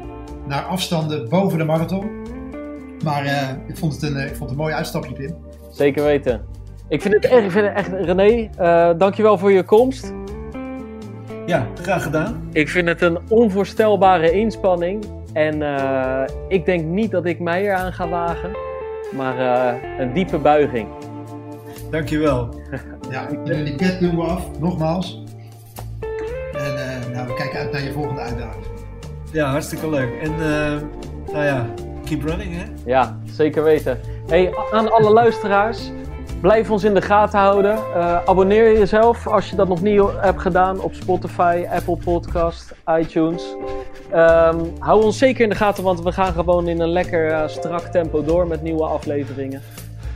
[0.51, 2.11] naar afstanden boven de marathon.
[3.05, 3.25] Maar
[3.67, 5.37] ik, vond het een, ik vond het een mooi uitstapje, Tim.
[5.71, 6.45] Zeker weten.
[6.89, 10.13] Ik vind het echt, ik vind het echt René, uh, dankjewel voor je komst.
[11.47, 12.49] Ja, graag gedaan.
[12.53, 15.05] Ik vind het een onvoorstelbare inspanning.
[15.33, 18.51] En uh, ik denk niet dat ik mij eraan ga wagen,
[19.17, 19.39] maar
[19.99, 20.89] een diepe buiging.
[21.91, 22.49] Dankjewel.
[23.11, 25.25] ja, die pet doen we af, nogmaals.
[26.53, 26.75] En
[27.13, 28.80] nou, we kijken uit naar je volgende uitdaging.
[29.33, 30.21] Ja, hartstikke leuk.
[30.23, 30.35] En
[31.33, 31.67] nou ja,
[32.05, 32.65] keep running hè?
[32.85, 34.01] Ja, zeker weten.
[34.27, 35.91] Hey, aan alle luisteraars.
[36.41, 37.75] Blijf ons in de gaten houden.
[37.75, 43.55] Uh, abonneer jezelf als je dat nog niet hebt gedaan op Spotify, Apple Podcast, iTunes.
[44.15, 47.49] Um, hou ons zeker in de gaten, want we gaan gewoon in een lekker uh,
[47.49, 49.63] strak tempo door met nieuwe afleveringen.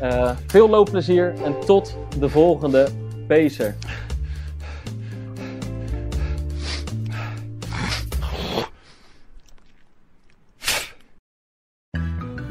[0.03, 2.89] Uh, veel loopplezier en tot de volgende
[3.27, 3.75] Pacer.